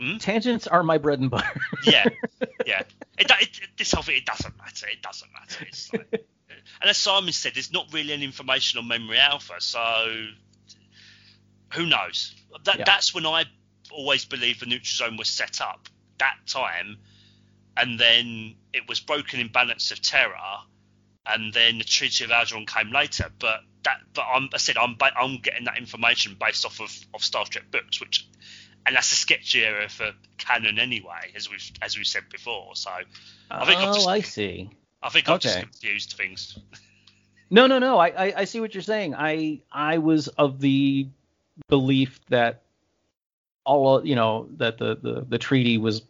[0.00, 0.16] Hmm?
[0.16, 1.60] Tangents are my bread and butter.
[1.84, 2.04] yeah,
[2.66, 2.82] yeah.
[3.18, 4.86] It, do- it, this whole thing, it doesn't matter.
[4.88, 5.66] It doesn't matter.
[5.68, 6.08] It's like,
[6.80, 10.26] and as Simon said, there's not really any information on Memory Alpha, so
[11.74, 12.34] who knows?
[12.64, 12.84] That Yeah.
[12.84, 13.44] that's when I
[13.90, 16.98] always believed the neutral zone was set up that time,
[17.76, 20.58] and then it was broken in balance of terror,
[21.26, 23.30] and then the Treaty of Algeron came later.
[23.38, 26.90] But that, but I'm, I said I'm ba- I'm getting that information based off of,
[27.12, 28.26] of Star Trek books, which
[28.86, 32.76] and that's a sketchy area for canon anyway, as we've as we said before.
[32.76, 32.90] So
[33.50, 34.70] I think I've oh, just- I see.
[35.02, 36.58] I think I've just confused things.
[37.50, 37.98] No, no, no.
[37.98, 39.14] I, I, I see what you're saying.
[39.14, 41.08] I, I was of the
[41.68, 42.62] belief that
[43.64, 46.02] all, you know, that the, the, the treaty was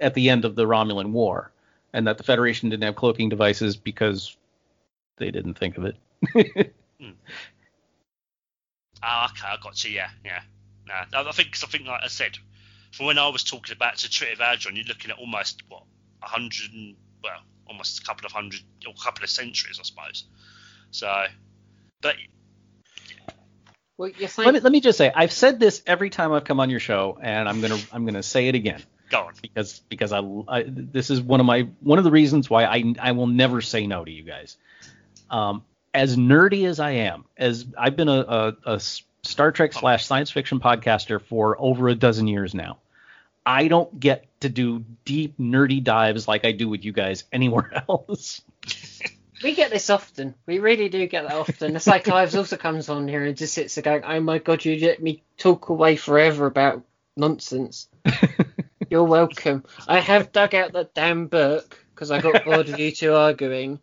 [0.00, 1.50] at the end of the Romulan War,
[1.92, 4.36] and that the Federation didn't have cloaking devices because
[5.16, 6.74] they didn't think of it.
[9.02, 9.90] Ah, okay, I got you.
[9.90, 10.40] Yeah, yeah.
[10.86, 12.38] No, I think I think like I said,
[12.92, 15.82] from when I was talking about the Treaty of Algeron, you're looking at almost what
[16.22, 16.70] a hundred
[17.22, 20.24] well, almost a couple of hundred or a couple of centuries, I suppose.
[20.90, 21.26] So,
[22.00, 22.16] but
[23.98, 26.44] Well, you're saying let me let me just say, I've said this every time I've
[26.44, 28.82] come on your show, and I'm gonna I'm gonna say it again.
[29.10, 29.34] go on.
[29.40, 32.94] because because I, I this is one of my one of the reasons why I
[33.00, 34.56] I will never say no to you guys.
[35.30, 38.80] Um, as nerdy as I am, as I've been a a
[39.22, 42.78] Star Trek slash science fiction podcaster for over a dozen years now,
[43.46, 47.84] I don't get to do deep nerdy dives like I do with you guys anywhere
[47.88, 48.42] else.
[49.46, 50.34] we get this often.
[50.44, 51.76] We really do get that often.
[51.76, 54.64] It's like Clives also comes on here and just sits there going, "Oh my god,
[54.64, 56.82] you let me talk away forever about
[57.16, 57.88] nonsense."
[58.90, 59.62] You're welcome.
[59.86, 63.78] I have dug out that damn book because I got bored of you two arguing.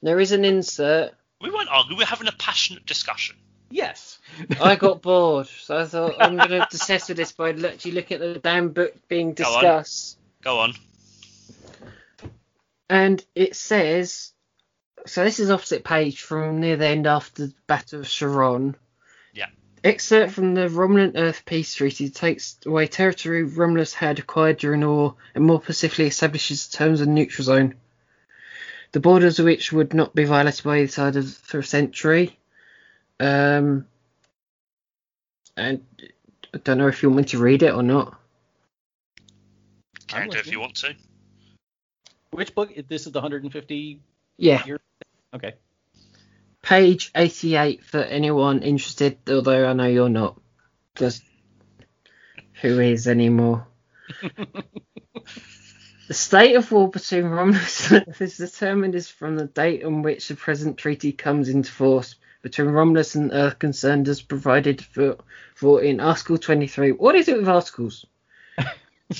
[0.00, 1.12] There is an insert.
[1.42, 1.98] We weren't arguing.
[1.98, 3.36] We were having a passionate discussion.
[3.70, 4.18] yes.
[4.62, 8.20] I got bored, so I thought I'm going to settle this by actually looking at
[8.20, 10.16] the damn book being discussed.
[10.42, 10.70] Go on.
[10.70, 10.84] discussed.
[12.22, 12.30] Go on.
[12.88, 14.32] and it says
[15.06, 18.74] so this is opposite page from near the end after the battle of Cheron
[19.34, 19.48] Yeah.
[19.84, 24.88] excerpt from the romulan earth peace treaty takes away territory romulus had acquired during the
[24.88, 27.74] war and more specifically establishes terms of the neutral zone
[28.92, 32.38] the borders of which would not be violated by either side of for a century
[33.20, 33.86] um
[35.56, 35.84] and
[36.54, 38.18] i don't know if you want me to read it or not
[40.08, 40.94] Can I'm do if you want to.
[42.32, 42.70] Which book?
[42.88, 44.00] This is the 150.
[44.36, 44.62] yeah
[45.34, 45.54] Okay.
[46.60, 50.40] page 88 for anyone interested, although I know you're not.
[50.94, 51.22] Just
[52.60, 53.66] who is anymore?
[56.08, 60.02] the state of war between Romulus and Earth is determined is from the date on
[60.02, 65.16] which the present treaty comes into force between Romulus and Earth concerned as provided for,
[65.54, 66.92] for in Article 23.
[66.92, 68.04] What is it with articles?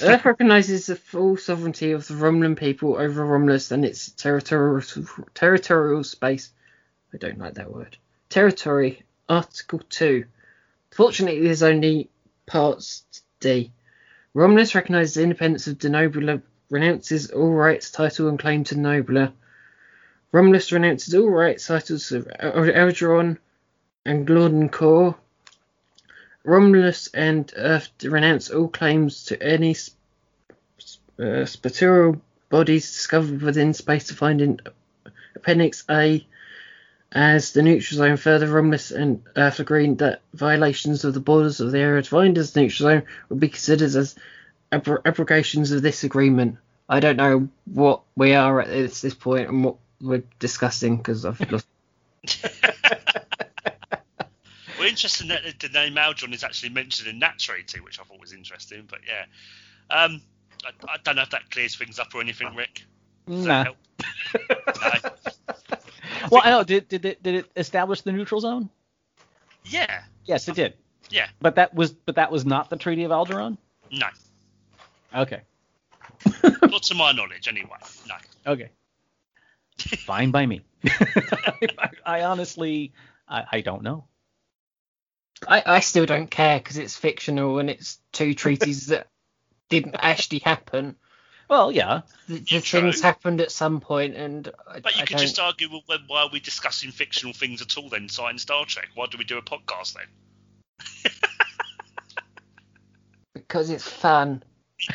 [0.01, 4.83] Earth recognizes the full sovereignty of the Romulan people over Romulus and its territorial
[5.35, 6.51] territorial space.
[7.13, 7.97] I don't like that word.
[8.29, 10.25] Territory, Article 2.
[10.91, 12.11] Fortunately, there's only
[12.47, 13.05] parts
[13.41, 13.73] D.
[14.35, 16.41] Romulus recognizes the independence of Denobula,
[16.71, 19.33] renounces all rights, title, and claim to Denobula.
[20.33, 23.37] Romulus renounces all rights, titles of El- Elgeron
[24.07, 25.17] and Galorndon Core.
[26.45, 29.77] Romulus and Earth renounce all claims to any
[31.19, 34.61] uh, spatial bodies discovered within space defined in
[35.37, 36.27] Appendix A
[37.13, 38.17] as the neutral zone.
[38.17, 42.57] Further, Romulus and Earth agreed that violations of the borders of the area defined as
[42.57, 44.17] neutral zone would be considered as
[44.73, 46.59] abro- abrogations of this agreement.
[46.89, 51.25] I don't know what we are at this, this point and what we're discussing because
[51.25, 51.67] I've lost.
[54.83, 58.21] We interesting that the name Algeron is actually mentioned in that treaty, which I thought
[58.21, 58.85] was interesting.
[58.89, 59.25] But yeah,
[59.97, 60.21] um,
[60.65, 62.85] I, I don't know if that clears things up or anything, Rick.
[63.29, 63.65] Does Nah.
[64.83, 65.11] No.
[66.31, 66.65] Well, I know.
[66.65, 68.69] Did did it did it establish the neutral zone?
[69.65, 70.75] Yeah, Yes, it did.
[71.11, 73.59] yeah, But that was but that was not the Treaty of Algeron.
[73.91, 74.07] no,
[75.15, 75.43] Okay.
[76.63, 77.77] not to my knowledge, anyway.
[78.09, 78.15] No.
[78.53, 78.71] Okay.
[79.79, 80.63] Fine by me.
[80.87, 82.93] I, I honestly,
[83.29, 84.05] I, I don't know.
[85.47, 89.09] I, I still don't care because it's fictional and it's two treaties that
[89.69, 90.97] didn't actually happen.
[91.49, 92.03] Well, yeah.
[92.29, 92.81] The, the True.
[92.81, 95.83] things happened at some point, and I, But you I could don't, just argue, well,
[95.89, 98.89] then why are we discussing fictional things at all then, citing Star Trek?
[98.95, 101.13] Why do we do a podcast then?
[103.35, 104.43] because it's fun.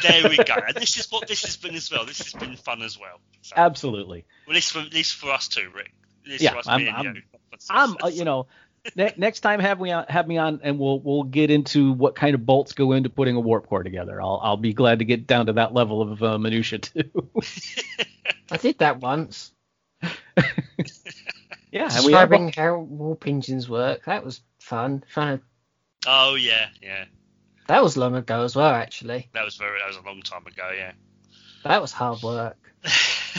[0.02, 0.56] There we go.
[0.68, 2.06] and this is what this has been as well.
[2.06, 3.20] This has been fun as well.
[3.41, 4.26] So, Absolutely.
[4.48, 5.93] well, this for this for us too, Rick.
[6.26, 7.22] This Yeah, for us, I'm- me I'm- you.
[7.70, 8.48] I'm, uh, you know,
[8.95, 12.15] ne- next time have me on, have me on, and we'll we'll get into what
[12.15, 14.21] kind of bolts go into putting a warp core together.
[14.21, 17.09] I'll I'll be glad to get down to that level of uh, minutia too.
[18.51, 19.51] I did that once.
[21.71, 24.05] yeah, and we have, Describing how warp engines work.
[24.05, 25.03] That was fun.
[25.11, 25.43] Trying to.
[26.07, 27.05] Oh yeah, yeah.
[27.67, 29.30] That was long ago as well, actually.
[29.34, 29.80] That was very.
[29.80, 30.71] That was a long time ago.
[30.75, 30.93] Yeah.
[31.63, 32.57] That was hard work.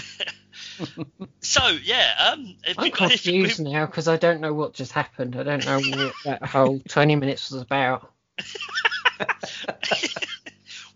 [1.41, 4.93] so yeah, um, I'm you got anything confused now because I don't know what just
[4.93, 5.37] happened.
[5.37, 8.12] I don't know what that whole 20 minutes was about.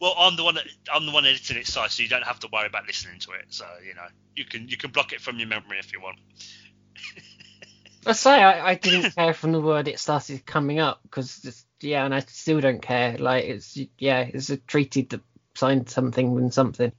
[0.01, 2.49] well, I'm the one that, I'm the one editing it, so you don't have to
[2.53, 3.47] worry about listening to it.
[3.49, 4.07] So you know,
[4.37, 6.19] you can you can block it from your memory if you want.
[8.07, 12.05] I say I, I didn't care from the word it started coming up because yeah,
[12.05, 13.17] and I still don't care.
[13.17, 15.21] Like it's yeah, it's a treaty that
[15.55, 16.93] signed something and something.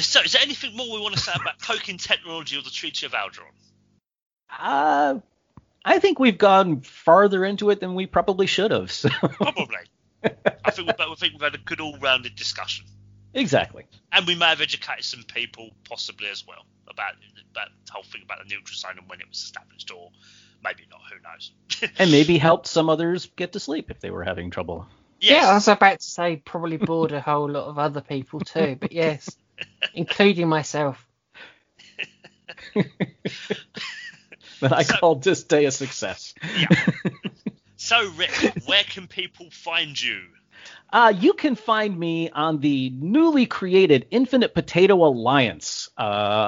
[0.00, 3.06] So, is there anything more we want to say about cloaking technology or the Treaty
[3.06, 3.52] of Algeron?
[4.58, 5.18] uh,
[5.84, 8.90] I think we've gone farther into it than we probably should have.
[8.90, 9.76] So Probably.
[10.64, 12.86] I think we've, I think we've had a good all-rounded discussion,
[13.34, 13.84] exactly.
[14.12, 17.12] and we may have educated some people possibly as well about
[17.52, 20.10] about the whole thing about the neutral zone and when it was established, or
[20.62, 21.00] maybe not.
[21.10, 21.92] Who knows?
[21.98, 24.88] and maybe helped some others get to sleep if they were having trouble.
[25.20, 25.42] Yes.
[25.42, 28.76] Yeah, I was about to say probably bored a whole lot of other people too,
[28.78, 29.30] but yes,
[29.94, 31.04] including myself.
[34.60, 36.34] But I So- called this day a success.
[37.76, 38.32] So, Rick,
[38.66, 40.20] where can people find you?
[40.92, 46.02] Uh, you can find me on the newly created Infinite Potato Alliance uh,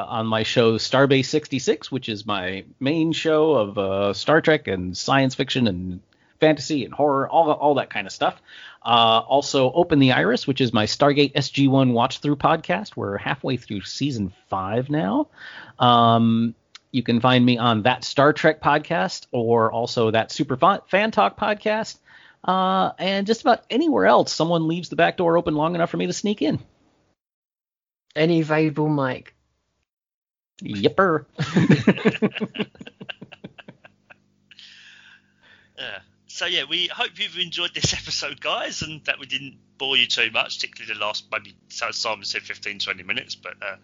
[0.09, 4.97] on my show Starbase 66, which is my main show of uh, Star Trek and
[4.97, 6.01] science fiction and
[6.41, 8.41] fantasy and horror, all, all that kind of stuff.
[8.82, 12.97] Uh, also, Open the Iris, which is my Stargate SG1 watch through podcast.
[12.97, 15.28] We're halfway through season five now.
[15.78, 16.55] Um,
[16.91, 21.11] you can find me on that Star Trek podcast or also that Super Fan, Fan
[21.11, 21.99] Talk podcast.
[22.43, 25.99] Uh, and just about anywhere else, someone leaves the back door open long enough for
[25.99, 26.59] me to sneak in.
[28.16, 29.34] Any available mic.
[30.62, 31.26] Yipper.
[35.80, 35.99] Uh,
[36.41, 40.07] so yeah, we hope you've enjoyed this episode, guys, and that we didn't bore you
[40.07, 43.34] too much, particularly the last maybe Simon said 15, 20 minutes.
[43.34, 43.76] But uh,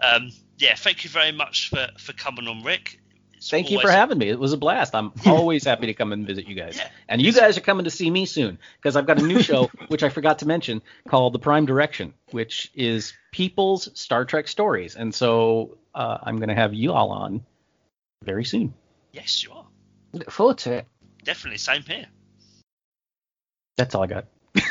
[0.00, 3.00] um, yeah, thank you very much for for coming on, Rick.
[3.34, 4.28] It's Thank you for always- having me.
[4.28, 4.94] It was a blast.
[4.94, 6.76] I'm always happy to come and visit you guys.
[6.76, 6.88] Yeah.
[7.08, 9.70] And you guys are coming to see me soon because I've got a new show,
[9.88, 14.94] which I forgot to mention, called The Prime Direction, which is people's Star Trek stories.
[14.94, 17.42] And so uh, I'm going to have you all on
[18.22, 18.74] very soon.
[19.12, 19.64] Yes, you are
[20.12, 20.86] Look forward to it.
[21.24, 22.06] Definitely same here.
[23.76, 24.26] That's all I got.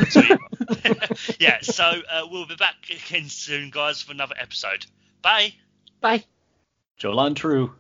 [0.10, 0.38] Sweet.
[1.40, 4.86] yeah, so uh, we'll be back again soon, guys, for another episode.
[5.22, 5.54] Bye.
[6.02, 6.24] Bye.
[7.00, 7.74] Jolan tru.